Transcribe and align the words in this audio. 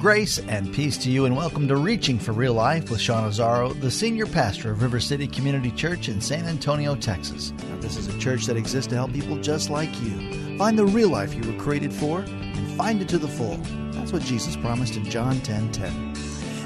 Grace 0.00 0.38
and 0.38 0.72
peace 0.72 0.96
to 0.96 1.10
you, 1.10 1.26
and 1.26 1.36
welcome 1.36 1.68
to 1.68 1.76
Reaching 1.76 2.18
for 2.18 2.32
Real 2.32 2.54
Life 2.54 2.90
with 2.90 3.02
Sean 3.02 3.28
Azzaro, 3.28 3.78
the 3.82 3.90
senior 3.90 4.24
pastor 4.24 4.70
of 4.70 4.80
River 4.80 4.98
City 4.98 5.26
Community 5.26 5.70
Church 5.70 6.08
in 6.08 6.22
San 6.22 6.46
Antonio, 6.46 6.96
Texas. 6.96 7.52
Now, 7.68 7.76
this 7.80 7.98
is 7.98 8.08
a 8.08 8.18
church 8.18 8.46
that 8.46 8.56
exists 8.56 8.88
to 8.88 8.94
help 8.94 9.12
people 9.12 9.36
just 9.36 9.68
like 9.68 9.90
you 10.00 10.56
find 10.56 10.78
the 10.78 10.86
real 10.86 11.10
life 11.10 11.34
you 11.34 11.42
were 11.42 11.58
created 11.58 11.92
for 11.92 12.20
and 12.20 12.78
find 12.78 13.02
it 13.02 13.10
to 13.10 13.18
the 13.18 13.28
full. 13.28 13.58
That's 13.92 14.10
what 14.10 14.22
Jesus 14.22 14.56
promised 14.56 14.96
in 14.96 15.04
John 15.04 15.38
10 15.42 15.70
10. 15.70 16.14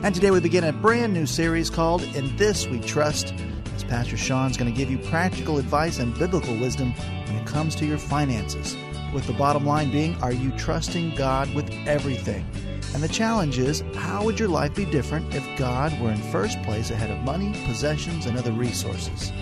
And 0.05 0.14
today 0.14 0.30
we 0.30 0.39
begin 0.39 0.62
a 0.62 0.73
brand 0.73 1.12
new 1.12 1.27
series 1.27 1.70
called 1.70 2.05
In 2.14 2.37
This 2.37 2.69
We 2.69 2.78
Trust. 2.78 3.34
As 3.75 3.83
Pastor 3.83 4.16
Sean's 4.16 4.56
going 4.56 4.73
to 4.73 4.78
give 4.78 4.92
you 4.92 4.98
practical 5.11 5.59
advice 5.59 5.98
and 5.98 6.16
biblical 6.16 6.56
wisdom 6.56 6.92
when 6.92 7.34
it 7.34 7.48
comes 7.48 7.75
to 7.77 7.84
your 7.84 7.98
finances. 7.98 8.77
With 9.12 9.27
the 9.27 9.33
bottom 9.33 9.66
line 9.66 9.91
being, 9.91 10.14
are 10.23 10.33
you 10.33 10.53
trusting 10.53 11.16
God 11.16 11.53
with 11.53 11.69
everything? 11.89 12.47
And 12.92 13.02
the 13.02 13.08
challenge 13.08 13.58
is, 13.58 13.82
how 13.94 14.24
would 14.24 14.38
your 14.38 14.48
life 14.48 14.74
be 14.74 14.84
different 14.84 15.34
if 15.34 15.46
God 15.56 15.98
were 16.00 16.10
in 16.10 16.18
first 16.30 16.62
place 16.62 16.90
ahead 16.90 17.10
of 17.10 17.18
money, 17.24 17.54
possessions, 17.64 18.27
and 18.27 18.36
other 18.36 18.52
resources? 18.52 19.32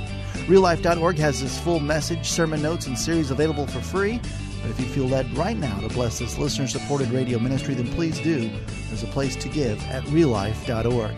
RealLife.org 0.46 1.16
has 1.18 1.40
this 1.40 1.58
full 1.60 1.80
message, 1.80 2.28
sermon 2.28 2.62
notes, 2.62 2.86
and 2.86 2.98
series 2.98 3.30
available 3.30 3.66
for 3.66 3.80
free. 3.80 4.20
But 4.60 4.70
if 4.70 4.80
you 4.80 4.86
feel 4.86 5.06
led 5.06 5.36
right 5.36 5.56
now 5.56 5.80
to 5.80 5.88
bless 5.88 6.18
this 6.18 6.38
listener 6.38 6.68
supported 6.68 7.10
radio 7.10 7.38
ministry, 7.38 7.74
then 7.74 7.88
please 7.88 8.18
do. 8.20 8.50
There's 8.88 9.02
a 9.02 9.08
place 9.08 9.36
to 9.36 9.48
give 9.48 9.82
at 9.88 10.04
reallife.org. 10.04 11.16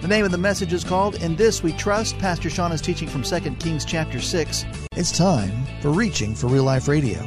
The 0.00 0.08
name 0.08 0.24
of 0.24 0.30
the 0.30 0.38
message 0.38 0.72
is 0.72 0.82
called 0.82 1.16
In 1.16 1.36
This 1.36 1.62
We 1.62 1.72
Trust. 1.74 2.18
Pastor 2.18 2.48
Sean 2.48 2.72
is 2.72 2.80
teaching 2.80 3.06
from 3.06 3.22
2 3.22 3.38
Kings 3.56 3.84
chapter 3.84 4.18
6. 4.18 4.64
It's 4.92 5.16
time 5.16 5.66
for 5.82 5.90
Reaching 5.90 6.34
for 6.34 6.46
Real 6.46 6.64
Life 6.64 6.88
Radio. 6.88 7.22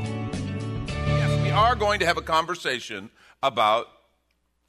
Yes, 0.88 1.44
we 1.44 1.52
are 1.52 1.76
going 1.76 2.00
to 2.00 2.06
have 2.06 2.18
a 2.18 2.22
conversation 2.22 3.12
about 3.44 3.88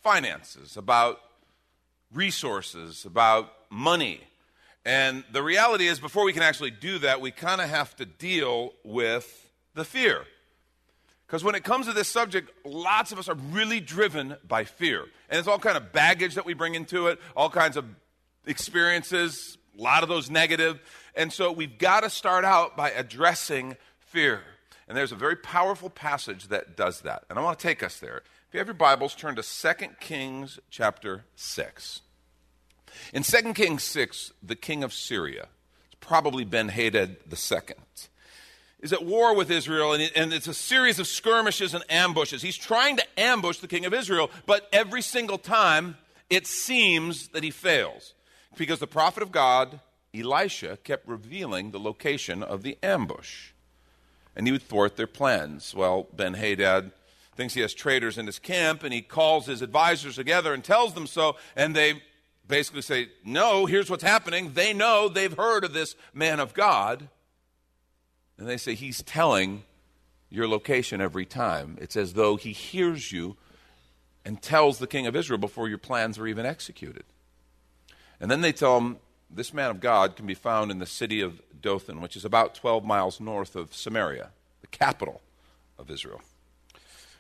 finances, 0.04 0.76
about 0.76 1.18
resources, 2.12 3.04
about 3.04 3.50
money. 3.70 4.20
And 4.84 5.24
the 5.32 5.42
reality 5.42 5.86
is, 5.86 5.98
before 5.98 6.24
we 6.24 6.32
can 6.34 6.42
actually 6.42 6.70
do 6.70 6.98
that, 6.98 7.20
we 7.20 7.30
kind 7.30 7.60
of 7.60 7.70
have 7.70 7.96
to 7.96 8.04
deal 8.04 8.74
with 8.84 9.50
the 9.74 9.84
fear. 9.84 10.26
Because 11.26 11.42
when 11.42 11.54
it 11.54 11.64
comes 11.64 11.86
to 11.86 11.94
this 11.94 12.06
subject, 12.06 12.50
lots 12.66 13.10
of 13.10 13.18
us 13.18 13.30
are 13.30 13.34
really 13.34 13.80
driven 13.80 14.36
by 14.46 14.64
fear. 14.64 15.06
And 15.30 15.38
it's 15.38 15.48
all 15.48 15.58
kind 15.58 15.78
of 15.78 15.90
baggage 15.90 16.34
that 16.34 16.44
we 16.44 16.52
bring 16.52 16.74
into 16.74 17.06
it, 17.06 17.18
all 17.34 17.48
kinds 17.48 17.78
of 17.78 17.86
experiences, 18.46 19.56
a 19.76 19.82
lot 19.82 20.02
of 20.02 20.10
those 20.10 20.30
negative. 20.30 20.80
And 21.16 21.32
so 21.32 21.50
we've 21.50 21.78
got 21.78 22.02
to 22.02 22.10
start 22.10 22.44
out 22.44 22.76
by 22.76 22.90
addressing 22.90 23.78
fear. 24.00 24.42
And 24.86 24.96
there's 24.96 25.12
a 25.12 25.16
very 25.16 25.36
powerful 25.36 25.88
passage 25.88 26.48
that 26.48 26.76
does 26.76 27.00
that. 27.00 27.24
And 27.30 27.38
I 27.38 27.42
want 27.42 27.58
to 27.58 27.62
take 27.66 27.82
us 27.82 27.98
there. 28.00 28.22
If 28.54 28.58
you 28.58 28.60
have 28.60 28.68
your 28.68 28.74
Bibles, 28.74 29.16
turn 29.16 29.34
to 29.34 29.42
2 29.42 29.86
Kings 29.98 30.60
chapter 30.70 31.24
6. 31.34 32.02
In 33.12 33.24
2 33.24 33.52
Kings 33.52 33.82
6, 33.82 34.32
the 34.44 34.54
king 34.54 34.84
of 34.84 34.92
Syria, 34.92 35.48
it's 35.86 35.96
probably 35.98 36.44
Ben 36.44 36.68
Hadad 36.68 37.16
II, 37.32 37.74
is 38.78 38.92
at 38.92 39.04
war 39.04 39.34
with 39.34 39.50
Israel, 39.50 39.92
and, 39.92 40.08
and 40.14 40.32
it's 40.32 40.46
a 40.46 40.54
series 40.54 41.00
of 41.00 41.08
skirmishes 41.08 41.74
and 41.74 41.82
ambushes. 41.90 42.42
He's 42.42 42.56
trying 42.56 42.96
to 42.96 43.04
ambush 43.18 43.58
the 43.58 43.66
king 43.66 43.86
of 43.86 43.92
Israel, 43.92 44.30
but 44.46 44.68
every 44.72 45.02
single 45.02 45.38
time 45.38 45.96
it 46.30 46.46
seems 46.46 47.30
that 47.30 47.42
he 47.42 47.50
fails 47.50 48.14
because 48.56 48.78
the 48.78 48.86
prophet 48.86 49.24
of 49.24 49.32
God, 49.32 49.80
Elisha, 50.14 50.78
kept 50.84 51.08
revealing 51.08 51.72
the 51.72 51.80
location 51.80 52.40
of 52.44 52.62
the 52.62 52.78
ambush. 52.84 53.50
And 54.36 54.46
he 54.46 54.52
would 54.52 54.62
thwart 54.62 54.94
their 54.94 55.08
plans. 55.08 55.74
Well, 55.74 56.06
Ben 56.14 56.34
Hadad 56.34 56.92
thinks 57.36 57.54
he 57.54 57.60
has 57.60 57.74
traitors 57.74 58.18
in 58.18 58.26
his 58.26 58.38
camp, 58.38 58.82
and 58.82 58.92
he 58.92 59.02
calls 59.02 59.46
his 59.46 59.62
advisors 59.62 60.16
together 60.16 60.54
and 60.54 60.62
tells 60.62 60.94
them 60.94 61.06
so, 61.06 61.36
and 61.56 61.74
they 61.74 62.02
basically 62.46 62.82
say, 62.82 63.08
No, 63.24 63.66
here's 63.66 63.90
what's 63.90 64.02
happening. 64.02 64.52
They 64.54 64.72
know, 64.72 65.08
they've 65.08 65.36
heard 65.36 65.64
of 65.64 65.72
this 65.72 65.96
man 66.12 66.40
of 66.40 66.54
God. 66.54 67.08
And 68.38 68.48
they 68.48 68.56
say, 68.56 68.74
He's 68.74 69.02
telling 69.02 69.64
your 70.30 70.48
location 70.48 71.00
every 71.00 71.26
time. 71.26 71.78
It's 71.80 71.96
as 71.96 72.14
though 72.14 72.36
he 72.36 72.52
hears 72.52 73.12
you 73.12 73.36
and 74.24 74.40
tells 74.40 74.78
the 74.78 74.86
king 74.86 75.06
of 75.06 75.14
Israel 75.14 75.38
before 75.38 75.68
your 75.68 75.78
plans 75.78 76.18
are 76.18 76.26
even 76.26 76.46
executed. 76.46 77.04
And 78.20 78.30
then 78.30 78.40
they 78.40 78.52
tell 78.52 78.78
him, 78.78 78.98
This 79.30 79.54
man 79.54 79.70
of 79.70 79.80
God 79.80 80.16
can 80.16 80.26
be 80.26 80.34
found 80.34 80.70
in 80.70 80.78
the 80.78 80.86
city 80.86 81.20
of 81.20 81.40
Dothan, 81.60 82.00
which 82.00 82.16
is 82.16 82.24
about 82.24 82.54
12 82.54 82.84
miles 82.84 83.20
north 83.20 83.56
of 83.56 83.74
Samaria, 83.74 84.30
the 84.60 84.66
capital 84.66 85.22
of 85.78 85.90
Israel. 85.90 86.20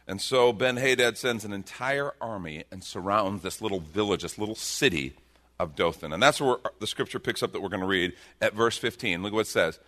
And 0.06 0.20
so 0.20 0.52
Ben 0.52 0.76
Hadad 0.76 1.16
sends 1.16 1.44
an 1.44 1.52
entire 1.52 2.12
army 2.20 2.64
and 2.70 2.84
surrounds 2.84 3.42
this 3.42 3.62
little 3.62 3.80
village, 3.80 4.22
this 4.22 4.38
little 4.38 4.54
city 4.54 5.14
of 5.58 5.76
Dothan. 5.76 6.12
And 6.12 6.22
that's 6.22 6.40
where 6.40 6.56
the 6.80 6.86
scripture 6.86 7.18
picks 7.18 7.42
up 7.42 7.52
that 7.52 7.62
we're 7.62 7.68
going 7.68 7.80
to 7.80 7.86
read 7.86 8.12
at 8.40 8.54
verse 8.54 8.76
15. 8.76 9.22
Look 9.22 9.32
what 9.32 9.40
it 9.40 9.46
says. 9.46 9.78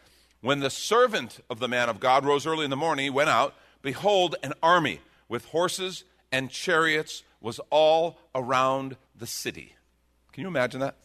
When 0.40 0.60
the 0.60 0.70
servant 0.70 1.40
of 1.50 1.58
the 1.58 1.68
man 1.68 1.88
of 1.88 2.00
God 2.00 2.24
rose 2.24 2.46
early 2.46 2.64
in 2.64 2.70
the 2.70 2.76
morning, 2.76 3.04
he 3.04 3.10
went 3.10 3.30
out. 3.30 3.54
Behold, 3.82 4.36
an 4.42 4.52
army 4.62 5.00
with 5.28 5.46
horses 5.46 6.04
and 6.32 6.50
chariots 6.50 7.22
was 7.40 7.60
all 7.70 8.18
around 8.34 8.96
the 9.18 9.26
city. 9.26 9.74
Can 10.32 10.42
you 10.42 10.48
imagine 10.48 10.80
that? 10.80 10.96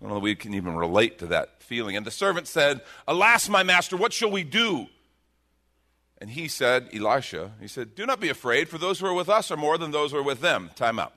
I 0.00 0.04
don't 0.04 0.10
know 0.10 0.14
that 0.16 0.20
we 0.20 0.34
can 0.34 0.54
even 0.54 0.76
relate 0.76 1.18
to 1.20 1.26
that 1.28 1.62
feeling. 1.62 1.96
And 1.96 2.04
the 2.04 2.10
servant 2.10 2.46
said, 2.46 2.82
Alas, 3.08 3.48
my 3.48 3.62
master, 3.62 3.96
what 3.96 4.12
shall 4.12 4.30
we 4.30 4.44
do? 4.44 4.88
And 6.18 6.30
he 6.30 6.48
said, 6.48 6.88
Elisha, 6.94 7.52
he 7.60 7.68
said, 7.68 7.94
Do 7.94 8.06
not 8.06 8.20
be 8.20 8.28
afraid, 8.28 8.68
for 8.68 8.78
those 8.78 9.00
who 9.00 9.06
are 9.06 9.14
with 9.14 9.28
us 9.28 9.50
are 9.50 9.56
more 9.56 9.76
than 9.76 9.90
those 9.90 10.12
who 10.12 10.18
are 10.18 10.22
with 10.22 10.40
them. 10.40 10.70
Time 10.74 10.98
out. 10.98 11.12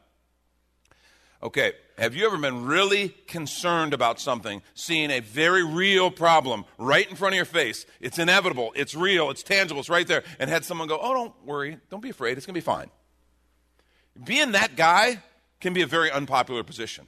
Okay, 1.42 1.72
have 1.98 2.16
you 2.16 2.26
ever 2.26 2.38
been 2.38 2.66
really 2.66 3.10
concerned 3.28 3.94
about 3.94 4.20
something, 4.20 4.62
seeing 4.74 5.10
a 5.10 5.22
very 5.22 5.64
real 5.64 6.12
problem 6.12 6.66
right 6.78 7.10
in 7.10 7.16
front 7.16 7.34
of 7.34 7.38
your 7.38 7.46
face? 7.46 7.86
It's 8.02 8.20
inevitable, 8.20 8.74
it's 8.76 8.94
real, 8.94 9.30
it's 9.30 9.42
tangible, 9.42 9.80
it's 9.80 9.90
right 9.90 10.06
there, 10.06 10.24
and 10.38 10.50
had 10.50 10.66
someone 10.66 10.90
go, 10.90 11.00
Oh, 11.02 11.14
don't 11.14 11.46
worry, 11.46 11.78
don't 11.90 12.02
be 12.02 12.10
afraid, 12.10 12.38
it's 12.38 12.46
going 12.46 12.56
to 12.56 12.60
be 12.60 12.66
fine. 12.66 12.90
Being 14.22 14.52
that 14.52 14.76
guy 14.76 15.20
can 15.62 15.74
be 15.74 15.82
a 15.82 15.88
very 15.88 16.12
unpopular 16.12 16.64
position. 16.64 17.08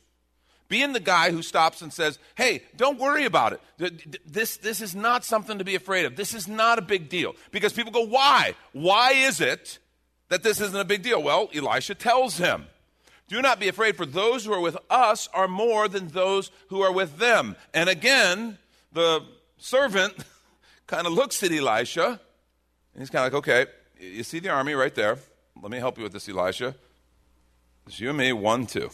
Being 0.71 0.93
the 0.93 1.01
guy 1.01 1.31
who 1.31 1.41
stops 1.41 1.81
and 1.81 1.91
says, 1.91 2.17
Hey, 2.35 2.63
don't 2.77 2.97
worry 2.97 3.25
about 3.25 3.51
it. 3.51 4.23
This, 4.25 4.55
this 4.55 4.79
is 4.79 4.95
not 4.95 5.25
something 5.25 5.57
to 5.57 5.65
be 5.65 5.75
afraid 5.75 6.05
of. 6.05 6.15
This 6.15 6.33
is 6.33 6.47
not 6.47 6.79
a 6.79 6.81
big 6.81 7.09
deal. 7.09 7.35
Because 7.51 7.73
people 7.73 7.91
go, 7.91 8.05
Why? 8.05 8.55
Why 8.71 9.11
is 9.11 9.41
it 9.41 9.79
that 10.29 10.43
this 10.43 10.61
isn't 10.61 10.79
a 10.79 10.85
big 10.85 11.03
deal? 11.03 11.21
Well, 11.21 11.49
Elisha 11.53 11.93
tells 11.93 12.37
him. 12.37 12.67
Do 13.27 13.41
not 13.41 13.59
be 13.59 13.67
afraid, 13.67 13.97
for 13.97 14.05
those 14.05 14.45
who 14.45 14.53
are 14.53 14.61
with 14.61 14.77
us 14.89 15.27
are 15.33 15.49
more 15.49 15.89
than 15.89 16.07
those 16.07 16.51
who 16.69 16.79
are 16.81 16.93
with 16.93 17.17
them. 17.17 17.57
And 17.73 17.89
again, 17.89 18.57
the 18.93 19.25
servant 19.57 20.13
kind 20.87 21.05
of 21.05 21.11
looks 21.11 21.43
at 21.43 21.51
Elisha, 21.51 22.07
and 22.07 23.01
he's 23.01 23.09
kind 23.09 23.27
of 23.27 23.33
like, 23.33 23.39
okay, 23.39 23.71
you 23.99 24.23
see 24.23 24.39
the 24.39 24.49
army 24.49 24.73
right 24.73 24.95
there. 24.95 25.17
Let 25.61 25.69
me 25.69 25.79
help 25.79 25.97
you 25.97 26.03
with 26.03 26.13
this, 26.13 26.29
Elisha. 26.29 26.75
It's 27.87 27.99
you 27.99 28.07
and 28.07 28.17
me, 28.17 28.31
one, 28.31 28.67
two. 28.67 28.89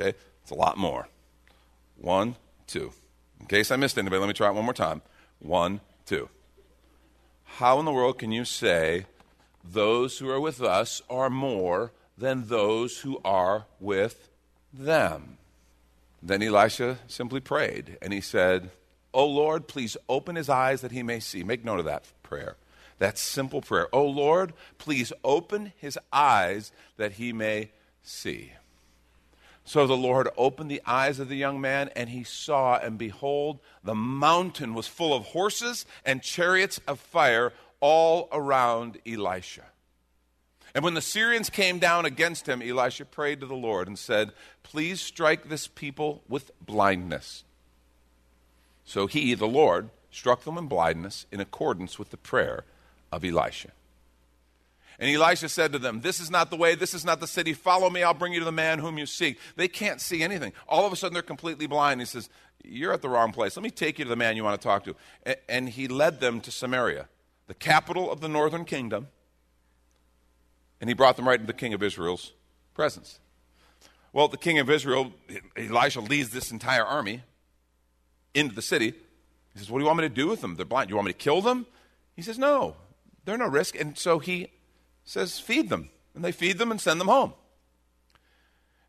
Okay, 0.00 0.16
it's 0.42 0.50
a 0.50 0.54
lot 0.54 0.76
more. 0.76 1.08
One, 1.96 2.36
two. 2.66 2.92
In 3.40 3.46
case 3.46 3.70
I 3.70 3.76
missed 3.76 3.98
anybody, 3.98 4.20
let 4.20 4.28
me 4.28 4.34
try 4.34 4.48
it 4.48 4.54
one 4.54 4.64
more 4.64 4.74
time. 4.74 5.02
One, 5.38 5.80
two. 6.06 6.28
How 7.44 7.78
in 7.78 7.84
the 7.84 7.92
world 7.92 8.18
can 8.18 8.32
you 8.32 8.44
say 8.44 9.06
those 9.64 10.18
who 10.18 10.28
are 10.28 10.40
with 10.40 10.60
us 10.62 11.02
are 11.08 11.30
more 11.30 11.92
than 12.16 12.48
those 12.48 13.00
who 13.00 13.20
are 13.24 13.66
with 13.80 14.28
them. 14.72 15.38
Then 16.22 16.42
Elisha 16.42 16.98
simply 17.06 17.40
prayed, 17.40 17.98
and 18.00 18.12
he 18.12 18.20
said, 18.20 18.70
O 19.12 19.26
Lord, 19.26 19.66
please 19.68 19.96
open 20.08 20.36
his 20.36 20.48
eyes 20.48 20.80
that 20.80 20.92
he 20.92 21.02
may 21.02 21.20
see. 21.20 21.42
Make 21.42 21.64
note 21.64 21.80
of 21.80 21.84
that 21.86 22.04
prayer. 22.22 22.56
That 22.98 23.18
simple 23.18 23.60
prayer. 23.60 23.88
O 23.92 24.04
Lord, 24.04 24.52
please 24.78 25.12
open 25.24 25.72
his 25.76 25.98
eyes 26.12 26.72
that 26.96 27.12
he 27.12 27.32
may 27.32 27.72
see. 28.02 28.52
So 29.64 29.86
the 29.86 29.96
Lord 29.96 30.28
opened 30.36 30.70
the 30.70 30.82
eyes 30.84 31.18
of 31.18 31.28
the 31.28 31.36
young 31.36 31.60
man, 31.60 31.90
and 31.94 32.10
he 32.10 32.24
saw, 32.24 32.78
and 32.78 32.98
behold, 32.98 33.60
the 33.84 33.94
mountain 33.94 34.74
was 34.74 34.88
full 34.88 35.14
of 35.14 35.26
horses 35.26 35.86
and 36.04 36.22
chariots 36.22 36.80
of 36.86 36.98
fire 36.98 37.52
all 37.80 38.28
around 38.32 38.98
Elisha. 39.06 39.64
And 40.74 40.84
when 40.84 40.94
the 40.94 41.00
Syrians 41.00 41.50
came 41.50 41.78
down 41.78 42.06
against 42.06 42.48
him, 42.48 42.62
Elisha 42.62 43.04
prayed 43.04 43.40
to 43.40 43.46
the 43.46 43.54
Lord 43.54 43.86
and 43.86 43.98
said, 43.98 44.32
Please 44.62 45.00
strike 45.00 45.48
this 45.48 45.68
people 45.68 46.22
with 46.28 46.50
blindness. 46.64 47.44
So 48.84 49.06
he, 49.06 49.34
the 49.34 49.46
Lord, 49.46 49.90
struck 50.10 50.44
them 50.44 50.58
in 50.58 50.66
blindness 50.66 51.26
in 51.30 51.40
accordance 51.40 51.98
with 51.98 52.10
the 52.10 52.16
prayer 52.16 52.64
of 53.10 53.24
Elisha. 53.24 53.72
And 55.02 55.10
Elisha 55.10 55.50
said 55.50 55.72
to 55.72 55.78
them, 55.78 56.00
This 56.00 56.18
is 56.20 56.30
not 56.30 56.48
the 56.48 56.56
way, 56.56 56.74
this 56.74 56.94
is 56.94 57.04
not 57.04 57.20
the 57.20 57.26
city. 57.26 57.52
Follow 57.52 57.90
me, 57.90 58.02
I'll 58.02 58.14
bring 58.14 58.32
you 58.32 58.38
to 58.38 58.44
the 58.44 58.52
man 58.52 58.78
whom 58.78 58.96
you 58.96 59.04
seek. 59.04 59.38
They 59.56 59.68
can't 59.68 60.00
see 60.00 60.22
anything. 60.22 60.52
All 60.66 60.86
of 60.86 60.92
a 60.92 60.96
sudden, 60.96 61.12
they're 61.12 61.22
completely 61.22 61.66
blind. 61.66 62.00
He 62.00 62.06
says, 62.06 62.30
You're 62.64 62.94
at 62.94 63.02
the 63.02 63.08
wrong 63.10 63.32
place. 63.32 63.56
Let 63.56 63.64
me 63.64 63.70
take 63.70 63.98
you 63.98 64.04
to 64.04 64.08
the 64.08 64.16
man 64.16 64.36
you 64.36 64.44
want 64.44 64.58
to 64.60 64.64
talk 64.64 64.84
to. 64.84 64.96
And 65.48 65.68
he 65.68 65.88
led 65.88 66.20
them 66.20 66.40
to 66.42 66.50
Samaria, 66.50 67.08
the 67.48 67.54
capital 67.54 68.12
of 68.12 68.20
the 68.20 68.28
northern 68.28 68.64
kingdom 68.64 69.08
and 70.82 70.90
he 70.90 70.94
brought 70.94 71.14
them 71.14 71.28
right 71.28 71.38
into 71.38 71.46
the 71.46 71.56
king 71.56 71.72
of 71.74 71.82
Israel's 71.82 72.32
presence. 72.74 73.20
Well, 74.12 74.26
the 74.26 74.36
king 74.36 74.58
of 74.58 74.68
Israel, 74.68 75.12
Elisha 75.56 76.00
leads 76.00 76.30
this 76.30 76.50
entire 76.50 76.84
army 76.84 77.22
into 78.34 78.52
the 78.52 78.62
city. 78.62 78.92
He 79.52 79.58
says, 79.58 79.70
What 79.70 79.78
do 79.78 79.84
you 79.84 79.86
want 79.86 80.00
me 80.00 80.08
to 80.08 80.14
do 80.14 80.26
with 80.26 80.40
them? 80.40 80.56
They're 80.56 80.66
blind. 80.66 80.88
Do 80.88 80.92
you 80.92 80.96
want 80.96 81.06
me 81.06 81.12
to 81.12 81.18
kill 81.18 81.40
them? 81.40 81.66
He 82.16 82.22
says, 82.22 82.36
No, 82.36 82.74
they're 83.24 83.38
no 83.38 83.46
risk. 83.46 83.78
And 83.78 83.96
so 83.96 84.18
he 84.18 84.48
says, 85.04 85.38
Feed 85.38 85.68
them. 85.68 85.90
And 86.14 86.24
they 86.24 86.32
feed 86.32 86.58
them 86.58 86.70
and 86.70 86.80
send 86.80 87.00
them 87.00 87.08
home. 87.08 87.32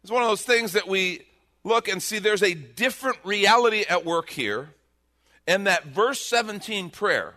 It's 0.01 0.11
one 0.11 0.23
of 0.23 0.29
those 0.29 0.43
things 0.43 0.73
that 0.73 0.87
we 0.87 1.25
look 1.63 1.87
and 1.87 2.03
see 2.03 2.19
there's 2.19 2.43
a 2.43 2.53
different 2.53 3.17
reality 3.23 3.85
at 3.87 4.05
work 4.05 4.29
here. 4.29 4.69
And 5.47 5.67
that 5.67 5.85
verse 5.85 6.19
17 6.21 6.89
prayer 6.89 7.35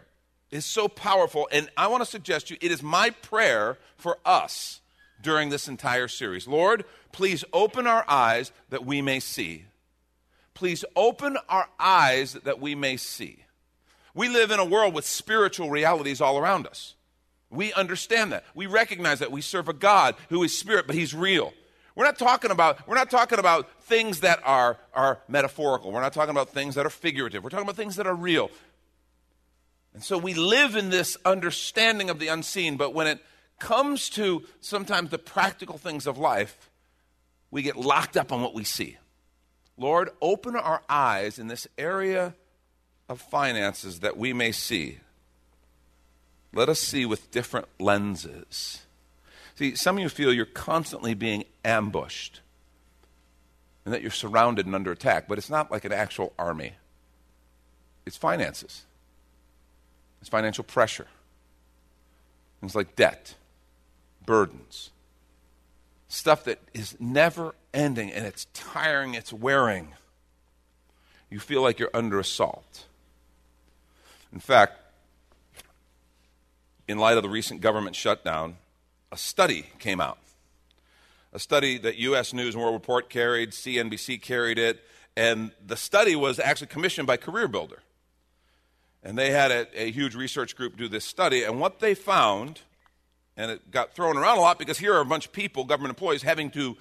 is 0.50 0.64
so 0.64 0.88
powerful. 0.88 1.48
And 1.52 1.70
I 1.76 1.86
want 1.86 2.02
to 2.02 2.10
suggest 2.10 2.48
to 2.48 2.54
you, 2.54 2.58
it 2.60 2.72
is 2.72 2.82
my 2.82 3.10
prayer 3.10 3.78
for 3.96 4.18
us 4.24 4.80
during 5.22 5.50
this 5.50 5.68
entire 5.68 6.08
series. 6.08 6.48
Lord, 6.48 6.84
please 7.12 7.44
open 7.52 7.86
our 7.86 8.04
eyes 8.08 8.52
that 8.70 8.84
we 8.84 9.00
may 9.00 9.20
see. 9.20 9.64
Please 10.54 10.84
open 10.94 11.36
our 11.48 11.68
eyes 11.78 12.32
that 12.32 12.60
we 12.60 12.74
may 12.74 12.96
see. 12.96 13.44
We 14.14 14.28
live 14.28 14.50
in 14.50 14.58
a 14.58 14.64
world 14.64 14.94
with 14.94 15.04
spiritual 15.04 15.70
realities 15.70 16.20
all 16.20 16.38
around 16.38 16.66
us. 16.66 16.95
We 17.50 17.72
understand 17.72 18.32
that. 18.32 18.44
We 18.54 18.66
recognize 18.66 19.20
that 19.20 19.30
we 19.30 19.40
serve 19.40 19.68
a 19.68 19.72
God 19.72 20.16
who 20.28 20.42
is 20.42 20.56
spirit, 20.56 20.86
but 20.86 20.96
he's 20.96 21.14
real. 21.14 21.52
We're 21.94 22.04
not 22.04 22.18
talking 22.18 22.50
about, 22.50 22.86
we're 22.86 22.96
not 22.96 23.10
talking 23.10 23.38
about 23.38 23.82
things 23.84 24.20
that 24.20 24.40
are, 24.44 24.78
are 24.92 25.20
metaphorical. 25.28 25.92
We're 25.92 26.02
not 26.02 26.12
talking 26.12 26.30
about 26.30 26.50
things 26.50 26.74
that 26.74 26.84
are 26.84 26.90
figurative. 26.90 27.42
We're 27.42 27.50
talking 27.50 27.64
about 27.64 27.76
things 27.76 27.96
that 27.96 28.06
are 28.06 28.14
real. 28.14 28.50
And 29.94 30.04
so 30.04 30.18
we 30.18 30.34
live 30.34 30.76
in 30.76 30.90
this 30.90 31.16
understanding 31.24 32.10
of 32.10 32.18
the 32.18 32.28
unseen, 32.28 32.76
but 32.76 32.92
when 32.92 33.06
it 33.06 33.18
comes 33.58 34.10
to 34.10 34.44
sometimes 34.60 35.08
the 35.08 35.18
practical 35.18 35.78
things 35.78 36.06
of 36.06 36.18
life, 36.18 36.68
we 37.50 37.62
get 37.62 37.76
locked 37.76 38.16
up 38.16 38.30
on 38.30 38.42
what 38.42 38.52
we 38.52 38.64
see. 38.64 38.98
Lord, 39.78 40.10
open 40.20 40.56
our 40.56 40.82
eyes 40.88 41.38
in 41.38 41.48
this 41.48 41.66
area 41.78 42.34
of 43.08 43.20
finances 43.20 44.00
that 44.00 44.18
we 44.18 44.34
may 44.34 44.52
see. 44.52 44.98
Let 46.52 46.68
us 46.68 46.80
see 46.80 47.04
with 47.04 47.30
different 47.30 47.68
lenses. 47.78 48.82
See, 49.56 49.74
some 49.74 49.96
of 49.96 50.02
you 50.02 50.08
feel 50.08 50.32
you're 50.32 50.46
constantly 50.46 51.14
being 51.14 51.44
ambushed 51.64 52.40
and 53.84 53.94
that 53.94 54.02
you're 54.02 54.10
surrounded 54.10 54.66
and 54.66 54.74
under 54.74 54.92
attack, 54.92 55.28
but 55.28 55.38
it's 55.38 55.48
not 55.48 55.70
like 55.70 55.84
an 55.84 55.92
actual 55.92 56.32
army, 56.38 56.72
it's 58.04 58.16
finances. 58.16 58.84
It's 60.20 60.30
financial 60.30 60.64
pressure. 60.64 61.06
Things 62.60 62.74
like 62.74 62.96
debt, 62.96 63.34
burdens, 64.24 64.90
stuff 66.08 66.44
that 66.44 66.58
is 66.74 66.96
never 66.98 67.54
ending 67.72 68.10
and 68.10 68.26
it's 68.26 68.46
tiring, 68.52 69.14
it's 69.14 69.32
wearing. 69.32 69.92
You 71.30 71.38
feel 71.38 71.62
like 71.62 71.78
you're 71.78 71.90
under 71.94 72.18
assault. 72.18 72.86
In 74.32 74.40
fact, 74.40 74.80
in 76.88 76.98
light 76.98 77.16
of 77.16 77.22
the 77.22 77.28
recent 77.28 77.60
government 77.60 77.96
shutdown, 77.96 78.56
a 79.10 79.16
study 79.16 79.66
came 79.78 80.00
out. 80.00 80.18
A 81.32 81.38
study 81.38 81.78
that 81.78 81.96
U.S. 81.96 82.32
News 82.32 82.54
and 82.54 82.62
World 82.62 82.74
Report 82.74 83.10
carried, 83.10 83.50
CNBC 83.50 84.22
carried 84.22 84.58
it, 84.58 84.82
and 85.16 85.50
the 85.64 85.76
study 85.76 86.16
was 86.16 86.38
actually 86.38 86.68
commissioned 86.68 87.06
by 87.06 87.16
CareerBuilder. 87.16 87.78
And 89.02 89.18
they 89.18 89.30
had 89.30 89.50
a, 89.50 89.82
a 89.82 89.90
huge 89.90 90.14
research 90.14 90.56
group 90.56 90.76
do 90.76 90.88
this 90.88 91.04
study, 91.04 91.42
and 91.42 91.60
what 91.60 91.80
they 91.80 91.94
found, 91.94 92.60
and 93.36 93.50
it 93.50 93.70
got 93.70 93.92
thrown 93.94 94.16
around 94.16 94.38
a 94.38 94.40
lot 94.40 94.58
because 94.58 94.78
here 94.78 94.94
are 94.94 95.00
a 95.00 95.06
bunch 95.06 95.26
of 95.26 95.32
people, 95.32 95.64
government 95.64 95.90
employees, 95.90 96.22
having 96.22 96.50
to 96.50 96.76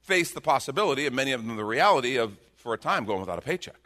face 0.00 0.30
the 0.30 0.40
possibility, 0.40 1.06
and 1.06 1.14
many 1.14 1.32
of 1.32 1.44
them 1.44 1.56
the 1.56 1.64
reality, 1.64 2.16
of 2.16 2.36
for 2.56 2.74
a 2.74 2.78
time 2.78 3.04
going 3.04 3.20
without 3.20 3.38
a 3.38 3.42
paycheck. 3.42 3.79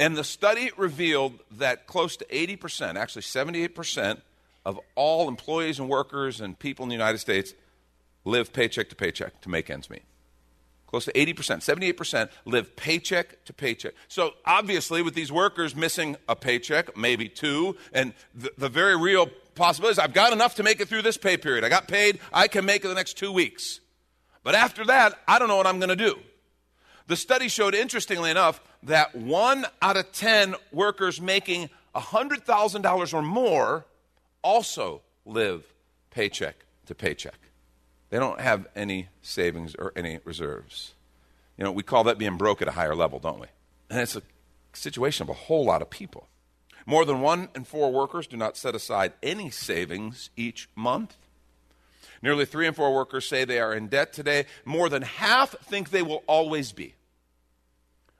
And 0.00 0.16
the 0.16 0.24
study 0.24 0.70
revealed 0.78 1.40
that 1.58 1.86
close 1.86 2.16
to 2.16 2.24
80%, 2.24 2.96
actually 2.96 3.20
78%, 3.20 4.22
of 4.64 4.80
all 4.94 5.28
employees 5.28 5.78
and 5.78 5.90
workers 5.90 6.40
and 6.40 6.58
people 6.58 6.84
in 6.84 6.88
the 6.88 6.94
United 6.94 7.18
States 7.18 7.52
live 8.24 8.50
paycheck 8.52 8.88
to 8.88 8.96
paycheck 8.96 9.38
to 9.42 9.50
make 9.50 9.68
ends 9.68 9.90
meet. 9.90 10.02
Close 10.86 11.04
to 11.04 11.12
80%, 11.12 11.34
78% 11.94 12.30
live 12.46 12.74
paycheck 12.76 13.44
to 13.44 13.52
paycheck. 13.52 13.92
So 14.08 14.32
obviously, 14.46 15.02
with 15.02 15.14
these 15.14 15.30
workers 15.30 15.76
missing 15.76 16.16
a 16.28 16.34
paycheck, 16.34 16.96
maybe 16.96 17.28
two, 17.28 17.76
and 17.92 18.14
the, 18.34 18.50
the 18.56 18.68
very 18.70 18.96
real 18.96 19.28
possibility 19.54 19.92
is 19.92 19.98
I've 19.98 20.14
got 20.14 20.32
enough 20.32 20.54
to 20.54 20.62
make 20.62 20.80
it 20.80 20.88
through 20.88 21.02
this 21.02 21.18
pay 21.18 21.36
period. 21.36 21.62
I 21.62 21.68
got 21.68 21.88
paid, 21.88 22.20
I 22.32 22.48
can 22.48 22.64
make 22.64 22.86
it 22.86 22.88
the 22.88 22.94
next 22.94 23.18
two 23.18 23.32
weeks. 23.32 23.80
But 24.44 24.54
after 24.54 24.86
that, 24.86 25.18
I 25.28 25.38
don't 25.38 25.48
know 25.48 25.56
what 25.56 25.66
I'm 25.66 25.78
going 25.78 25.90
to 25.90 25.96
do. 25.96 26.18
The 27.10 27.16
study 27.16 27.48
showed, 27.48 27.74
interestingly 27.74 28.30
enough, 28.30 28.60
that 28.84 29.16
one 29.16 29.66
out 29.82 29.96
of 29.96 30.12
10 30.12 30.54
workers 30.70 31.20
making 31.20 31.68
$100,000 31.92 33.14
or 33.14 33.22
more 33.22 33.84
also 34.42 35.02
live 35.26 35.64
paycheck 36.12 36.64
to 36.86 36.94
paycheck. 36.94 37.34
They 38.10 38.20
don't 38.20 38.40
have 38.40 38.68
any 38.76 39.08
savings 39.22 39.74
or 39.74 39.92
any 39.96 40.20
reserves. 40.24 40.94
You 41.58 41.64
know, 41.64 41.72
we 41.72 41.82
call 41.82 42.04
that 42.04 42.16
being 42.16 42.36
broke 42.36 42.62
at 42.62 42.68
a 42.68 42.72
higher 42.72 42.94
level, 42.94 43.18
don't 43.18 43.40
we? 43.40 43.48
And 43.90 43.98
it's 43.98 44.14
a 44.14 44.22
situation 44.72 45.24
of 45.24 45.30
a 45.30 45.34
whole 45.34 45.64
lot 45.64 45.82
of 45.82 45.90
people. 45.90 46.28
More 46.86 47.04
than 47.04 47.20
one 47.20 47.48
in 47.56 47.64
four 47.64 47.90
workers 47.90 48.28
do 48.28 48.36
not 48.36 48.56
set 48.56 48.76
aside 48.76 49.14
any 49.20 49.50
savings 49.50 50.30
each 50.36 50.68
month. 50.76 51.16
Nearly 52.22 52.44
three 52.44 52.68
in 52.68 52.74
four 52.74 52.94
workers 52.94 53.28
say 53.28 53.44
they 53.44 53.58
are 53.58 53.74
in 53.74 53.88
debt 53.88 54.12
today. 54.12 54.44
More 54.64 54.88
than 54.88 55.02
half 55.02 55.56
think 55.58 55.90
they 55.90 56.02
will 56.02 56.22
always 56.28 56.70
be. 56.70 56.94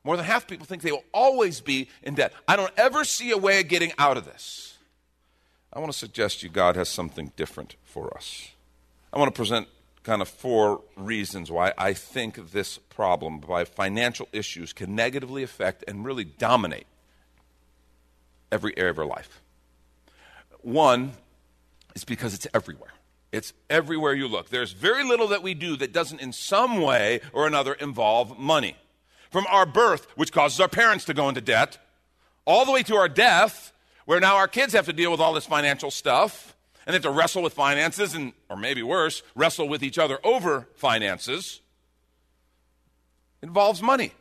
More 0.05 0.17
than 0.17 0.25
half 0.25 0.47
people 0.47 0.67
think 0.67 0.83
they 0.83 0.93
will 0.93 1.05
always 1.13 1.61
be 1.61 1.89
in 2.03 2.15
debt. 2.15 2.33
I 2.49 2.57
don't 2.57 2.73
ever 2.77 3.05
see 3.05 3.31
a 3.31 3.37
way 3.37 3.61
of 3.61 3.69
getting 3.69 3.93
out 3.99 4.17
of 4.17 4.25
this. 4.25 4.79
I 5.73 5.79
want 5.79 5.93
to 5.93 5.99
suggest 5.99 6.43
you 6.43 6.49
God 6.49 6.77
has 6.77 6.89
something 6.89 7.33
different 7.37 7.77
for 7.85 8.17
us. 8.17 8.51
I 9.13 9.19
want 9.19 9.33
to 9.33 9.37
present 9.37 9.69
kind 10.03 10.23
of 10.23 10.29
four 10.29 10.83
reasons 10.97 11.51
why 11.51 11.73
I 11.77 11.93
think 11.93 12.53
this 12.53 12.79
problem, 12.79 13.41
why 13.43 13.65
financial 13.65 14.29
issues 14.33 14.73
can 14.73 14.95
negatively 14.95 15.43
affect 15.43 15.85
and 15.87 16.05
really 16.05 16.25
dominate 16.25 16.87
every 18.51 18.77
area 18.77 18.91
of 18.91 18.99
our 18.99 19.07
life. 19.07 19.41
One 20.63 21.13
is 21.95 22.05
because 22.05 22.35
it's 22.35 22.47
everywhere. 22.55 22.93
It's 23.33 23.53
everywhere 23.69 24.15
you 24.15 24.27
look. 24.27 24.49
There's 24.49 24.73
very 24.73 25.05
little 25.05 25.29
that 25.29 25.43
we 25.43 25.55
do 25.55 25.77
that 25.77 25.93
doesn't, 25.93 26.21
in 26.21 26.33
some 26.33 26.81
way 26.81 27.21
or 27.33 27.47
another, 27.47 27.75
involve 27.75 28.39
money. 28.39 28.77
From 29.31 29.47
our 29.49 29.67
birth, 29.67 30.07
which 30.17 30.33
causes 30.33 30.61
our 30.61 30.69
parents 30.69 31.05
to 31.07 31.15
go 31.15 31.29
into 31.29 31.41
debt, 31.41 31.79
all 32.45 32.65
the 32.65 32.73
way 32.73 32.83
to 32.83 32.97
our 32.97 33.09
death, 33.09 33.73
where 34.05 34.21
now 34.21 34.37
our 34.37 34.49
kids 34.49 34.73
have 34.73 34.87
to 34.87 34.93
deal 34.93 35.11
with 35.11 35.21
all 35.21 35.33
this 35.33 35.47
financial 35.47 35.91
stuff 35.91 36.57
and 36.87 36.93
they 36.93 36.97
have 36.97 37.03
to 37.03 37.11
wrestle 37.11 37.43
with 37.43 37.53
finances 37.53 38.15
and, 38.15 38.33
or 38.49 38.57
maybe 38.57 38.83
worse, 38.83 39.23
wrestle 39.37 39.69
with 39.69 39.83
each 39.83 39.99
other 39.99 40.19
over 40.25 40.67
finances. 40.75 41.61
Involves 43.43 43.81
money. 43.83 44.13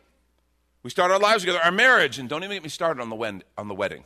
We 0.84 0.90
start 0.90 1.12
our 1.12 1.20
lives 1.20 1.42
together, 1.42 1.60
our 1.64 1.72
marriage, 1.72 2.20
and 2.20 2.30
don't 2.30 2.44
even 2.44 2.56
get 2.56 2.64
me 2.64 2.70
started 2.70 3.02
on 3.02 3.10
the, 3.10 3.42
on 3.58 3.68
the 3.68 3.74
wedding. 3.74 4.04